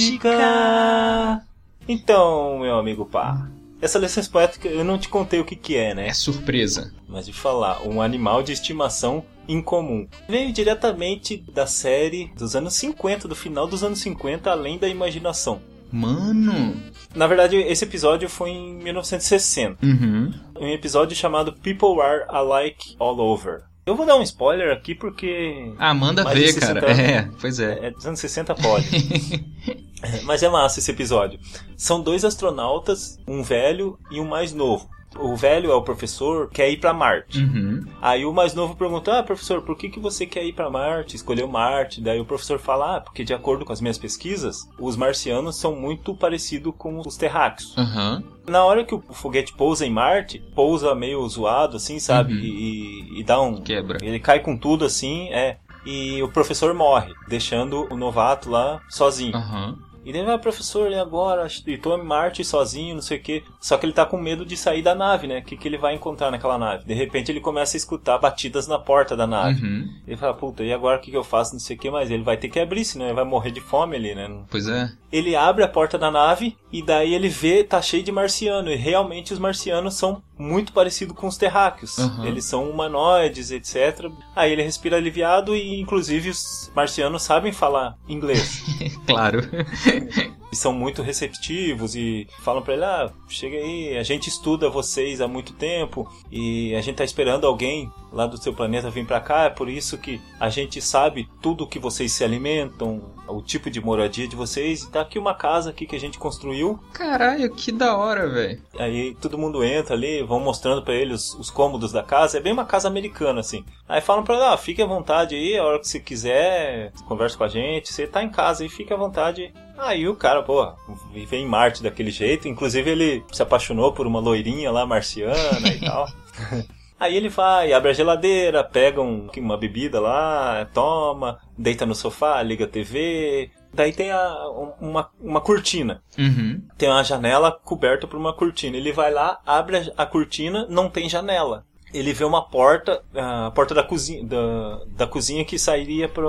Então, 1.87 2.59
meu 2.59 2.77
amigo 2.79 3.07
pá, 3.07 3.49
essa 3.81 3.99
licença 3.99 4.29
poética 4.31 4.69
eu 4.69 4.85
não 4.85 4.99
te 4.99 5.09
contei 5.09 5.41
o 5.41 5.45
que 5.45 5.57
que 5.57 5.77
é, 5.77 5.95
né? 5.95 6.09
É 6.09 6.13
surpresa. 6.13 6.93
Mas 7.09 7.27
de 7.27 7.33
falar, 7.33 7.87
um 7.87 8.03
animal 8.03 8.43
de 8.43 8.53
estimação 8.53 9.25
incomum. 9.49 10.07
Veio 10.29 10.53
diretamente 10.53 11.37
da 11.37 11.67
série 11.67 12.31
dos 12.37 12.55
anos 12.55 12.75
50, 12.75 13.27
do 13.27 13.35
final 13.35 13.67
dos 13.67 13.83
anos 13.83 14.01
50, 14.01 14.51
além 14.51 14.79
da 14.79 14.89
imaginação. 14.89 15.61
Mano. 15.93 16.75
Na 17.15 17.27
verdade, 17.27 17.57
esse 17.57 17.85
episódio 17.85 18.29
foi 18.29 18.51
em 18.51 18.75
1960. 18.83 19.85
Uhum. 19.85 20.33
Um 20.61 20.69
episódio 20.69 21.17
chamado 21.17 21.53
People 21.53 22.01
Are 22.01 22.25
Alike 22.29 22.97
All 22.99 23.19
Over. 23.19 23.63
Eu 23.87 23.97
vou 23.97 24.05
dar 24.05 24.17
um 24.17 24.23
spoiler 24.23 24.71
aqui 24.71 24.95
porque 24.95 25.73
Ah, 25.79 25.95
manda 25.95 26.23
ver, 26.35 26.53
60 26.53 26.81
cara. 26.81 26.87
anos. 26.93 26.99
É, 26.99 27.29
pois 27.41 27.59
é. 27.59 27.87
é 27.87 27.91
dos 27.91 28.07
anos 28.07 28.21
60 28.21 28.55
pode. 28.55 28.87
É, 30.01 30.21
Mas 30.23 30.45
é 30.45 30.49
massa 30.49 30.79
esse 30.79 30.93
episódio. 30.93 31.41
São 31.77 32.01
dois 32.01 32.25
astronautas, 32.25 33.19
um 33.27 33.43
velho 33.43 33.99
e 34.13 34.21
um 34.21 34.25
mais 34.29 34.53
novo. 34.55 34.89
O 35.19 35.35
velho 35.37 35.71
é 35.71 35.75
o 35.75 35.83
professor, 35.83 36.49
quer 36.51 36.71
ir 36.71 36.79
pra 36.79 36.93
Marte. 36.93 37.41
Uhum. 37.43 37.85
Aí 38.01 38.25
o 38.25 38.33
mais 38.33 38.55
novo 38.55 38.77
pergunta: 38.77 39.19
Ah, 39.19 39.23
professor, 39.23 39.63
por 39.63 39.77
que, 39.77 39.89
que 39.89 39.99
você 40.01 40.27
quer 40.27 40.45
ir 40.45 40.53
pra 40.53 40.71
Marte? 40.71 41.17
Escolheu 41.17 41.49
Marte. 41.49 42.01
Daí 42.01 42.21
o 42.21 42.25
professor 42.25 42.59
fala: 42.59 42.97
Ah, 42.97 43.01
porque 43.01 43.25
de 43.25 43.35
acordo 43.35 43.65
com 43.65 43.73
as 43.73 43.81
minhas 43.81 43.99
pesquisas, 43.99 44.69
os 44.79 44.97
marcianos 44.97 45.57
são 45.57 45.75
muito 45.75 46.15
parecidos 46.15 46.73
com 46.77 47.01
os 47.01 47.17
terráqueos. 47.17 47.77
Aham. 47.77 48.23
Na 48.47 48.65
hora 48.65 48.85
que 48.85 48.95
o 48.95 49.03
foguete 49.11 49.53
pousa 49.53 49.85
em 49.85 49.91
Marte, 49.91 50.39
pousa 50.55 50.95
meio 50.95 51.27
zoado, 51.29 51.77
assim, 51.77 51.99
sabe? 51.99 52.33
Uhum. 52.33 52.41
E, 52.41 53.21
e- 53.21 53.25
dá 53.25 53.41
um. 53.41 53.61
Quebra. 53.61 53.99
Ele 54.03 54.19
cai 54.19 54.41
com 54.41 54.57
tudo, 54.57 54.85
assim, 54.85 55.29
é. 55.31 55.59
E 55.87 56.23
o 56.23 56.29
professor 56.29 56.75
morre, 56.75 57.13
deixando 57.29 57.87
o 57.91 57.97
novato 57.97 58.51
lá 58.51 58.81
sozinho. 58.89 59.35
Aham. 59.37 59.77
E 60.09 60.13
daí, 60.13 60.25
ah, 60.27 60.39
professor, 60.39 60.91
e 60.91 60.95
agora? 60.95 61.47
E 61.67 61.75
em 61.75 62.03
Marte 62.03 62.43
sozinho, 62.43 62.95
não 62.95 63.03
sei 63.03 63.19
o 63.19 63.21
quê. 63.21 63.43
Só 63.61 63.77
que 63.77 63.85
ele 63.85 63.93
tá 63.93 64.07
com 64.07 64.17
medo 64.17 64.43
de 64.43 64.57
sair 64.57 64.81
da 64.81 64.95
nave, 64.95 65.27
né? 65.27 65.41
O 65.41 65.43
que, 65.43 65.55
que 65.55 65.69
ele 65.69 65.77
vai 65.77 65.95
encontrar 65.95 66.31
naquela 66.31 66.57
nave? 66.57 66.87
De 66.87 66.95
repente 66.95 67.31
ele 67.31 67.41
começa 67.41 67.77
a 67.77 67.79
escutar 67.79 68.17
batidas 68.17 68.67
na 68.67 68.79
porta 68.79 69.15
da 69.15 69.27
nave. 69.27 69.63
Uhum. 69.63 69.87
Ele 70.07 70.17
fala, 70.17 70.33
puta, 70.33 70.65
e 70.65 70.73
agora 70.73 70.97
o 70.97 71.01
que, 71.03 71.11
que 71.11 71.17
eu 71.17 71.23
faço? 71.23 71.53
Não 71.53 71.61
sei 71.61 71.77
o 71.77 71.79
que, 71.79 71.91
mas 71.91 72.11
ele 72.11 72.23
vai 72.23 72.39
ter 72.39 72.49
que 72.49 72.59
abrir, 72.59 72.87
senão 72.87 73.05
ele 73.05 73.15
vai 73.15 73.25
morrer 73.25 73.51
de 73.51 73.61
fome 73.61 73.97
ali, 73.97 74.15
né? 74.15 74.31
Pois 74.51 74.67
é. 74.67 74.91
Ele 75.13 75.37
abre 75.37 75.63
a 75.63 75.69
porta 75.69 75.99
da 75.99 76.11
nave 76.11 76.57
e 76.73 76.83
daí 76.83 77.13
ele 77.13 77.29
vê, 77.29 77.63
tá 77.63 77.83
cheio 77.83 78.03
de 78.03 78.11
marciano. 78.11 78.71
E 78.71 78.77
realmente 78.77 79.35
os 79.35 79.39
marcianos 79.39 79.93
são 79.93 80.23
muito 80.39 80.73
parecidos 80.73 81.17
com 81.17 81.27
os 81.27 81.37
terráqueos. 81.37 81.99
Uhum. 81.99 82.25
Eles 82.25 82.45
são 82.45 82.71
humanoides, 82.71 83.51
etc. 83.51 84.11
Aí 84.35 84.53
ele 84.53 84.63
respira 84.63 84.97
aliviado 84.97 85.55
e 85.55 85.81
inclusive 85.81 86.31
os 86.31 86.71
marcianos 86.75 87.23
sabem 87.23 87.53
falar 87.53 87.97
inglês. 88.09 88.63
Claro. 89.07 89.41
e 90.53 90.57
são 90.57 90.73
muito 90.73 91.03
receptivos 91.03 91.95
e 91.95 92.27
falam 92.41 92.63
pra 92.63 92.75
ele: 92.75 92.85
ah, 92.85 93.11
chega 93.29 93.57
aí, 93.57 93.97
a 93.97 94.03
gente 94.03 94.29
estuda 94.29 94.69
vocês 94.69 95.21
há 95.21 95.29
muito 95.29 95.53
tempo 95.53 96.11
e 96.31 96.75
a 96.75 96.81
gente 96.81 96.97
tá 96.97 97.05
esperando 97.05 97.47
alguém 97.47 97.91
lá 98.13 98.27
do 98.27 98.37
seu 98.39 98.53
planeta 98.53 98.91
vir 98.91 99.07
pra 99.07 99.21
cá, 99.21 99.45
é 99.45 99.51
por 99.51 99.69
isso 99.69 99.99
que 99.99 100.21
a 100.41 100.49
gente 100.49 100.81
sabe 100.81 101.29
tudo 101.43 101.67
que 101.67 101.79
vocês 101.79 102.13
se 102.13 102.25
alimentam, 102.25 103.03
o 103.27 103.43
tipo 103.43 103.71
de 103.71 103.81
moradia 103.81 104.27
de 104.27 104.35
vocês, 104.35 104.83
e 104.83 104.91
tá 104.91 105.03
aqui 105.03 105.19
uma 105.19 105.35
casa 105.35 105.71
aqui 105.71 105.87
que 105.87 105.97
a 105.97 106.01
gente 106.01 106.19
construiu. 106.19 106.81
Caralho, 106.93 107.51
que 107.55 107.71
da 107.71 107.97
hora, 107.97 108.29
velho. 108.29 108.63
Aí 108.79 109.15
todo 109.21 109.39
mundo 109.39 109.63
entra 109.63 109.95
ali, 109.95 110.23
vão 110.23 110.41
mostrando 110.41 110.83
pra 110.83 110.95
ele 110.95 111.13
os, 111.13 111.35
os 111.35 111.51
cômodos 111.51 111.93
da 111.93 112.03
casa, 112.03 112.39
é 112.39 112.41
bem 112.41 112.53
uma 112.53 112.65
casa 112.65 112.89
americana 112.89 113.41
assim. 113.41 113.65
Aí 113.89 114.01
falam 114.01 114.25
pra 114.25 114.35
ele: 114.35 114.45
ah, 114.45 114.57
fique 114.57 114.83
à 114.83 114.87
vontade 114.87 115.35
aí, 115.35 115.59
a 115.59 115.65
hora 115.65 115.79
que 115.79 115.89
você 115.89 116.01
quiser, 116.01 116.93
conversa 117.07 117.37
com 117.37 117.45
a 117.45 117.49
gente, 117.49 117.93
você 117.93 118.07
tá 118.07 118.23
em 118.23 118.31
casa 118.31 118.63
aí, 118.63 118.69
fique 118.69 118.93
à 118.93 118.97
vontade. 118.97 119.53
Aí 119.79 120.09
o 120.09 120.15
cara, 120.17 120.43
pô, 120.43 120.73
vive 121.13 121.37
em 121.37 121.47
Marte 121.47 121.83
daquele 121.83 122.11
jeito. 122.11 122.49
Inclusive 122.49 122.91
ele 122.91 123.25
se 123.33 123.43
apaixonou 123.43 123.93
por 123.93 124.07
uma 124.07 124.21
loirinha 124.21 124.71
lá, 124.71 124.85
marciana 124.87 125.69
e 125.73 125.81
tal. 125.81 126.07
Aí 127.01 127.17
ele 127.17 127.29
vai, 127.29 127.73
abre 127.73 127.91
a 127.91 127.95
geladeira, 127.95 128.65
pega 128.65 129.01
um- 129.01 129.29
uma 129.37 129.57
bebida 129.57 130.01
lá, 130.01 130.67
toma, 130.75 131.39
deita 131.57 131.87
no 131.87 131.95
sofá, 131.95 132.43
liga 132.43 132.65
a 132.65 132.69
TV. 132.69 133.53
Daí 133.73 133.93
tem 133.93 134.11
a- 134.11 134.49
uma, 134.81 135.09
uma 135.21 135.41
cortina. 135.41 136.03
Uhum. 136.19 136.61
Tem 136.77 136.89
uma 136.89 137.05
janela 137.05 137.53
coberta 137.53 138.05
por 138.09 138.17
uma 138.19 138.33
cortina. 138.33 138.77
Ele 138.77 138.91
vai 138.91 139.13
lá, 139.13 139.39
abre 139.47 139.93
a, 139.97 140.05
cortina, 140.07 140.67
não 140.69 140.91
tem 140.91 141.09
janela. 141.09 141.65
Ele 141.95 142.13
vê 142.13 142.25
uma 142.25 142.43
porta, 142.43 143.01
a 143.15 143.53
porta 143.53 143.75
da 143.77 143.85
cozinha, 143.85 144.25
da, 144.25 144.81
da 144.89 145.07
cozinha 145.07 145.45
que 145.45 145.57
sairia 145.57 146.09
para 146.09 146.25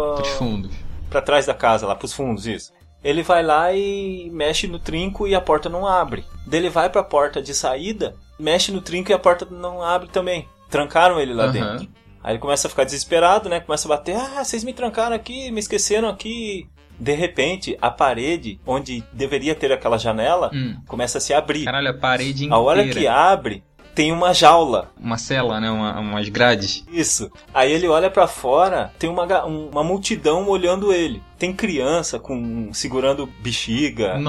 pra 1.10 1.22
trás 1.22 1.48
da 1.48 1.54
casa, 1.56 1.88
lá 1.88 1.96
pros 1.96 2.14
fundos, 2.14 2.46
isso. 2.46 2.72
Ele 3.04 3.24
vai 3.24 3.42
lá 3.44 3.74
e 3.74 4.30
mexe 4.32 4.68
no 4.68 4.78
trinco 4.80 5.28
e 5.28 5.34
a 5.34 5.40
porta 5.42 5.70
não 5.70 5.88
abre. 5.88 6.24
Daí 6.46 6.60
ele 6.60 6.70
vai 6.70 6.90
pra 6.90 7.04
porta 7.04 7.42
de 7.42 7.54
saída, 7.54 8.16
mexe 8.38 8.72
no 8.72 8.82
trinco 8.82 9.12
e 9.12 9.14
a 9.14 9.20
porta 9.20 9.48
não 9.50 9.82
abre 9.82 10.10
também. 10.10 10.48
Trancaram 10.70 11.20
ele 11.20 11.34
lá 11.34 11.46
Aham. 11.46 11.52
dentro. 11.54 11.88
Aí 12.22 12.34
ele 12.34 12.40
começa 12.40 12.68
a 12.68 12.70
ficar 12.70 12.84
desesperado, 12.84 13.48
né? 13.48 13.60
Começa 13.62 13.88
a 13.88 13.96
bater, 13.96 14.16
ah, 14.18 14.44
vocês 14.44 14.64
me 14.64 14.74
trancaram 14.74 15.16
aqui, 15.16 15.50
me 15.52 15.60
esqueceram 15.60 16.10
aqui. 16.10 16.68
De 17.00 17.14
repente, 17.14 17.78
a 17.82 17.90
parede 17.90 18.60
onde 18.68 19.02
deveria 19.14 19.56
ter 19.56 19.72
aquela 19.72 19.98
janela 19.98 20.52
Hum. 20.54 20.76
começa 20.86 21.18
a 21.18 21.22
se 21.22 21.34
abrir. 21.34 21.64
Caralho, 21.64 21.90
a 21.90 21.94
parede 21.94 22.44
inteira. 22.44 22.56
A 22.56 22.60
hora 22.60 22.86
que 22.90 23.08
abre, 23.08 23.64
tem 24.00 24.14
uma 24.14 24.34
jaula. 24.34 24.90
Uma 24.98 25.18
cela, 25.18 25.60
né? 25.60 25.70
Uma, 25.70 26.00
umas 26.00 26.30
grades. 26.30 26.86
Isso. 26.90 27.30
Aí 27.54 27.70
ele 27.70 27.86
olha 27.86 28.10
pra 28.10 28.28
fora, 28.28 28.94
tem 28.98 29.10
uma, 29.10 29.46
um- 29.46 29.68
uma 29.70 29.84
multidão 29.84 30.48
olhando 30.48 30.94
ele. 30.94 31.22
Tem 31.38 31.52
criança 31.52 32.18
com 32.18 32.70
segurando 32.72 33.28
bexiga, 33.42 34.14
comendo 34.14 34.24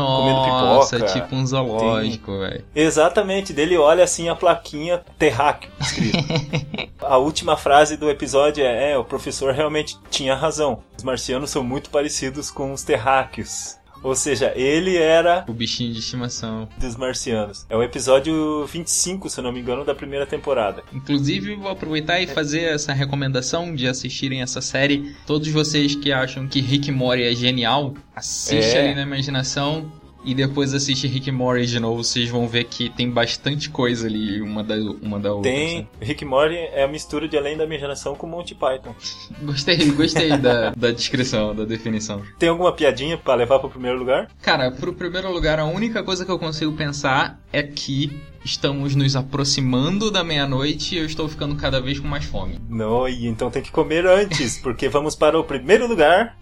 Nossa, 0.48 0.96
pipoca. 0.96 1.12
tipo 1.12 1.36
um 1.36 1.46
zoológico, 1.46 2.36
velho. 2.40 2.64
Exatamente, 2.74 3.52
dele 3.52 3.76
olha 3.78 4.02
assim 4.02 4.28
a 4.28 4.34
plaquinha 4.34 5.02
terráqueo 5.16 5.70
escrito. 5.80 6.18
a 7.00 7.16
última 7.16 7.56
frase 7.56 7.96
do 7.96 8.10
episódio 8.10 8.64
é, 8.64 8.92
é, 8.92 8.98
o 8.98 9.04
professor 9.04 9.54
realmente 9.54 9.96
tinha 10.10 10.34
razão. 10.34 10.82
Os 10.98 11.04
marcianos 11.04 11.50
são 11.50 11.62
muito 11.62 11.90
parecidos 11.90 12.50
com 12.50 12.72
os 12.72 12.82
terráqueos. 12.82 13.76
Ou 14.02 14.14
seja, 14.14 14.52
ele 14.56 14.96
era 14.96 15.44
O 15.48 15.52
bichinho 15.52 15.92
de 15.92 15.98
estimação. 16.00 16.68
dos 16.78 16.96
marcianos. 16.96 17.66
É 17.68 17.76
o 17.76 17.82
episódio 17.82 18.64
25, 18.66 19.28
se 19.28 19.38
eu 19.40 19.44
não 19.44 19.52
me 19.52 19.60
engano, 19.60 19.84
da 19.84 19.94
primeira 19.94 20.26
temporada. 20.26 20.82
Inclusive, 20.92 21.54
vou 21.56 21.70
aproveitar 21.70 22.20
e 22.20 22.26
fazer 22.26 22.62
essa 22.62 22.92
recomendação 22.92 23.74
de 23.74 23.86
assistirem 23.86 24.42
essa 24.42 24.60
série. 24.60 25.14
Todos 25.26 25.48
vocês 25.48 25.94
que 25.94 26.12
acham 26.12 26.46
que 26.48 26.60
Rick 26.60 26.90
Mori 26.90 27.24
é 27.24 27.34
genial, 27.34 27.94
assiste 28.14 28.76
É. 28.76 28.86
ali 28.86 28.94
na 28.94 29.02
imaginação 29.02 29.90
e 30.24 30.34
depois 30.34 30.74
assiste 30.74 31.06
Rick 31.06 31.30
Mori 31.30 31.66
de 31.66 31.80
novo. 31.80 32.02
Vocês 32.02 32.28
vão 32.28 32.46
ver 32.46 32.64
que 32.64 32.88
tem 32.88 33.10
bastante 33.10 33.70
coisa 33.70 34.06
ali, 34.06 34.40
uma 34.40 34.62
da, 34.62 34.74
uma 35.02 35.18
da 35.18 35.32
outra. 35.32 35.50
Tem. 35.50 35.88
Rick 36.00 36.24
Morty 36.24 36.56
é 36.56 36.82
a 36.82 36.88
mistura 36.88 37.28
de 37.28 37.36
Além 37.36 37.56
da 37.56 37.64
Imaginação 37.64 38.14
com 38.14 38.26
Monty 38.26 38.54
Python. 38.54 38.94
Gostei, 39.42 39.90
gostei 39.92 40.36
da, 40.36 40.70
da 40.70 40.90
descrição, 40.90 41.54
da 41.54 41.64
definição. 41.64 42.22
Tem 42.38 42.48
alguma 42.48 42.72
piadinha 42.72 43.16
pra 43.16 43.34
levar 43.34 43.58
pro 43.58 43.70
primeiro 43.70 43.98
lugar? 43.98 44.30
Cara, 44.42 44.70
pro 44.70 44.92
primeiro 44.92 45.32
lugar, 45.32 45.58
a 45.58 45.64
única 45.64 46.02
coisa 46.02 46.24
que 46.24 46.30
eu 46.30 46.38
consigo 46.38 46.72
pensar 46.72 47.40
é 47.52 47.62
que 47.62 48.20
estamos 48.44 48.94
nos 48.94 49.16
aproximando 49.16 50.10
da 50.10 50.24
meia-noite 50.24 50.94
e 50.94 50.98
eu 50.98 51.04
estou 51.04 51.28
ficando 51.28 51.54
cada 51.56 51.80
vez 51.80 51.98
com 51.98 52.08
mais 52.08 52.24
fome. 52.24 52.58
Não, 52.68 53.08
e 53.08 53.26
então 53.26 53.50
tem 53.50 53.62
que 53.62 53.70
comer 53.70 54.06
antes, 54.06 54.58
porque 54.58 54.88
vamos 54.88 55.14
para 55.14 55.38
o 55.38 55.44
primeiro 55.44 55.86
lugar. 55.86 56.36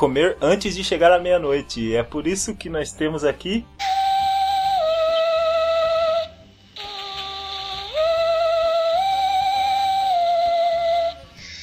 Comer 0.00 0.38
antes 0.40 0.74
de 0.74 0.82
chegar 0.82 1.12
à 1.12 1.18
meia-noite. 1.18 1.94
É 1.94 2.02
por 2.02 2.26
isso 2.26 2.54
que 2.56 2.70
nós 2.70 2.90
temos 2.90 3.22
aqui. 3.22 3.66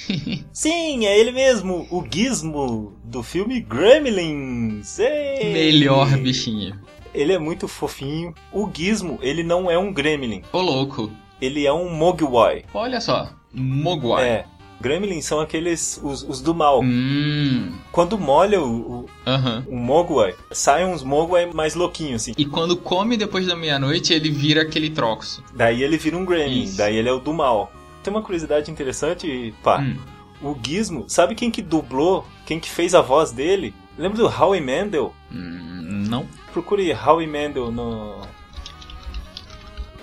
Sim, 0.53 1.07
é 1.07 1.19
ele 1.19 1.31
mesmo, 1.31 1.87
o 1.89 2.05
Gizmo 2.07 2.93
do 3.03 3.23
filme 3.23 3.59
Gremlins. 3.59 4.99
Ei! 4.99 5.51
Melhor 5.53 6.15
bichinho. 6.17 6.79
Ele 7.15 7.33
é 7.33 7.39
muito 7.39 7.67
fofinho. 7.67 8.35
O 8.53 8.69
Gizmo, 8.71 9.17
ele 9.23 9.41
não 9.41 9.71
é 9.71 9.79
um 9.79 9.91
Gremlin, 9.91 10.43
Ô 10.53 10.61
louco. 10.61 11.11
ele 11.41 11.65
é 11.65 11.73
um 11.73 11.89
Mogwai. 11.89 12.65
Olha 12.71 13.01
só. 13.01 13.31
Mogwai. 13.51 14.23
É. 14.29 14.45
Gremlins 14.79 15.25
são 15.25 15.39
aqueles, 15.39 15.99
os, 16.03 16.21
os 16.23 16.41
do 16.41 16.53
mal. 16.53 16.81
Hum. 16.83 17.73
Quando 17.91 18.17
molha 18.17 18.61
o, 18.61 18.75
o, 19.03 19.05
Aham. 19.25 19.65
o 19.67 19.75
Mogwai, 19.75 20.35
saem 20.51 20.85
uns 20.87 21.01
Mogwai 21.03 21.47
mais 21.53 21.73
louquinhos, 21.75 22.21
assim. 22.21 22.33
E 22.37 22.45
quando 22.45 22.77
come 22.77 23.17
depois 23.17 23.45
da 23.47 23.55
meia-noite, 23.55 24.13
ele 24.13 24.29
vira 24.29 24.61
aquele 24.61 24.89
troxo. 24.89 25.43
Daí 25.55 25.81
ele 25.83 25.97
vira 25.97 26.15
um 26.17 26.25
Gremlin, 26.25 26.63
Isso. 26.63 26.77
daí 26.77 26.95
ele 26.95 27.09
é 27.09 27.11
o 27.13 27.19
do 27.19 27.33
mal. 27.33 27.71
Tem 28.03 28.13
uma 28.13 28.21
curiosidade 28.21 28.69
interessante, 28.71 29.53
pá. 29.63 29.79
Hum. 29.81 29.97
O 30.41 30.55
Gizmo, 30.63 31.05
sabe 31.07 31.33
quem 31.33 31.49
que 31.49 31.63
dublou, 31.63 32.23
quem 32.45 32.59
que 32.59 32.69
fez 32.69 32.93
a 32.93 33.01
voz 33.01 33.31
dele? 33.31 33.73
Lembra 33.97 34.19
do 34.19 34.27
Howie 34.27 34.61
Mandel? 34.61 35.11
Hum, 35.31 36.05
Não. 36.07 36.27
Procure 36.53 36.93
Howie 36.93 37.25
Mandel 37.25 37.71
no... 37.71 38.21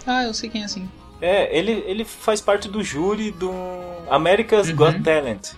Ah, 0.06 0.24
eu 0.24 0.34
sei 0.34 0.50
quem 0.50 0.62
é 0.62 0.64
assim. 0.64 0.88
É, 1.20 1.56
ele, 1.56 1.72
ele 1.86 2.04
faz 2.04 2.40
parte 2.40 2.68
do 2.68 2.82
júri 2.82 3.30
do 3.30 3.50
America's 4.10 4.68
Uhum. 4.68 4.76
Got 4.76 5.02
Talent. 5.02 5.52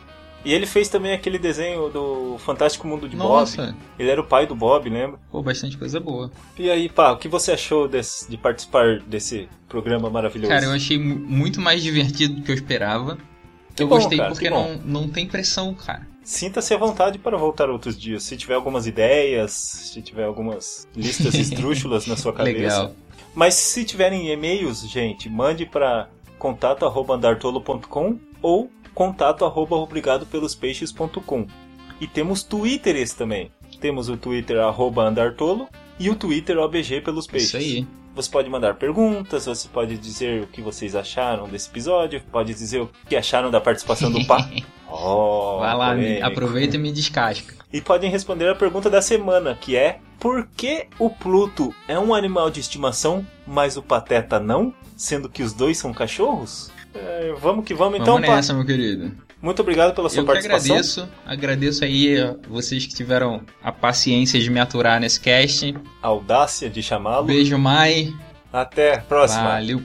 E 0.45 0.55
ele 0.55 0.65
fez 0.67 0.89
também 0.89 1.13
aquele 1.13 1.39
desenho 1.41 1.89
do 1.89 2.37
Fantástico 2.39 2.87
Mundo 2.87 3.09
de 3.09 3.17
Bob. 3.17 3.29
Nossa. 3.29 3.75
Ele 3.99 4.09
era 4.09 4.21
o 4.21 4.25
pai 4.25 4.47
do 4.47 4.55
Bob, 4.55 4.89
lembra? 4.89 5.19
Pô, 5.33 5.43
bastante 5.43 5.77
coisa 5.77 5.99
boa. 5.99 6.31
E 6.57 6.71
aí, 6.71 6.89
pá, 6.89 7.11
o 7.11 7.17
que 7.17 7.27
você 7.27 7.51
achou 7.51 7.89
desse- 7.89 8.31
de 8.31 8.37
participar 8.37 9.01
desse 9.01 9.49
programa 9.69 10.09
maravilhoso? 10.09 10.49
Cara, 10.53 10.67
eu 10.67 10.71
achei 10.71 10.99
mu- 10.99 11.19
muito 11.19 11.61
mais 11.61 11.83
divertido 11.83 12.35
do 12.35 12.43
que 12.43 12.53
eu 12.53 12.55
esperava. 12.55 13.19
Que 13.75 13.83
eu 13.83 13.89
bom, 13.89 13.97
gostei 13.97 14.19
cara, 14.19 14.31
porque 14.31 14.49
não, 14.49 14.77
não 14.85 15.09
tem 15.09 15.27
pressão, 15.27 15.75
cara. 15.75 16.07
Sinta-se 16.23 16.73
à 16.73 16.77
vontade 16.79 17.19
para 17.19 17.37
voltar 17.37 17.69
outros 17.69 17.99
dias. 17.99 18.23
Se 18.23 18.37
tiver 18.37 18.55
algumas 18.55 18.87
ideias, 18.87 19.51
se 19.53 20.01
tiver 20.01 20.25
algumas 20.25 20.87
listas 20.95 21.35
esdrúxulas 21.35 22.07
na 22.07 22.17
sua 22.17 22.33
cabeça. 22.33 22.59
Legal. 22.83 22.95
Mas 23.37 23.55
se 23.55 23.85
tiverem 23.85 24.33
e-mails, 24.33 24.81
gente, 24.89 25.29
mande 25.29 25.67
para 25.67 26.09
contato@andartolo.com 26.39 28.19
ou 28.41 28.71
contato@obrigadopelospeixes.com. 28.95 31.47
E 32.01 32.07
temos 32.07 32.43
twitters 32.43 33.13
também. 33.13 33.51
Temos 33.79 34.09
o 34.09 34.17
Twitter 34.17 34.59
arroba 34.61 35.03
andartolo 35.03 35.69
e 35.99 36.09
o 36.09 36.17
Twitter 36.17 36.57
OBG 36.57 37.03
pelos 37.03 37.27
peixes. 37.27 37.49
Isso 37.49 37.59
aí. 37.59 37.87
Você 38.15 38.31
pode 38.31 38.49
mandar 38.49 38.77
perguntas, 38.77 39.45
você 39.45 39.69
pode 39.69 39.99
dizer 39.99 40.45
o 40.45 40.47
que 40.47 40.63
vocês 40.63 40.97
acharam 40.97 41.47
desse 41.47 41.69
episódio, 41.69 42.23
pode 42.33 42.55
dizer 42.55 42.81
o 42.81 42.89
que 43.07 43.15
acharam 43.15 43.51
da 43.51 43.61
participação 43.61 44.11
do 44.11 44.27
Pá. 44.27 44.49
Oh, 44.91 45.59
Vai 45.61 45.77
lá, 45.77 45.95
polêmico. 45.95 46.25
aproveita 46.25 46.77
e 46.77 46.79
me 46.79 46.91
descasca. 46.91 47.55
E 47.71 47.83
podem 47.83 48.11
responder 48.11 48.49
a 48.49 48.55
pergunta 48.55 48.89
da 48.89 49.03
semana, 49.03 49.59
que 49.61 49.77
é: 49.77 50.01
Por 50.19 50.47
que 50.57 50.87
o 50.99 51.11
Pluto 51.11 51.75
é 51.87 51.99
um 51.99 52.15
animal 52.15 52.51
de 52.51 52.61
estimação, 52.61 53.27
mas 53.47 53.77
o 53.77 53.83
Pateta 53.83 54.41
não? 54.41 54.73
Sendo 54.97 55.29
que 55.29 55.43
os 55.43 55.53
dois 55.53 55.77
são 55.79 55.93
cachorros? 55.93 56.71
É, 56.95 57.35
vamos 57.39 57.65
que 57.65 57.75
vamos 57.75 58.01
então, 58.01 58.15
Vamos 58.15 58.29
nessa, 58.29 58.55
meu 58.55 58.65
querido. 58.65 59.13
Muito 59.43 59.61
obrigado 59.61 59.95
pela 59.95 60.09
sua 60.09 60.21
Eu 60.21 60.25
que 60.25 60.33
participação. 60.33 60.75
agradeço. 60.75 61.09
Agradeço 61.27 61.85
aí 61.85 62.19
a 62.21 62.35
vocês 62.49 62.87
que 62.87 62.95
tiveram 62.95 63.43
a 63.63 63.71
paciência 63.71 64.41
de 64.41 64.51
me 64.51 64.59
aturar 64.59 64.99
nesse 64.99 65.21
cast. 65.21 65.77
Audácia 66.01 66.71
de 66.71 66.83
chamá-lo. 66.83 67.27
Beijo, 67.27 67.59
Mai. 67.59 68.15
Até 68.51 68.95
a 68.95 69.01
próxima. 69.01 69.43
Valeu. 69.45 69.83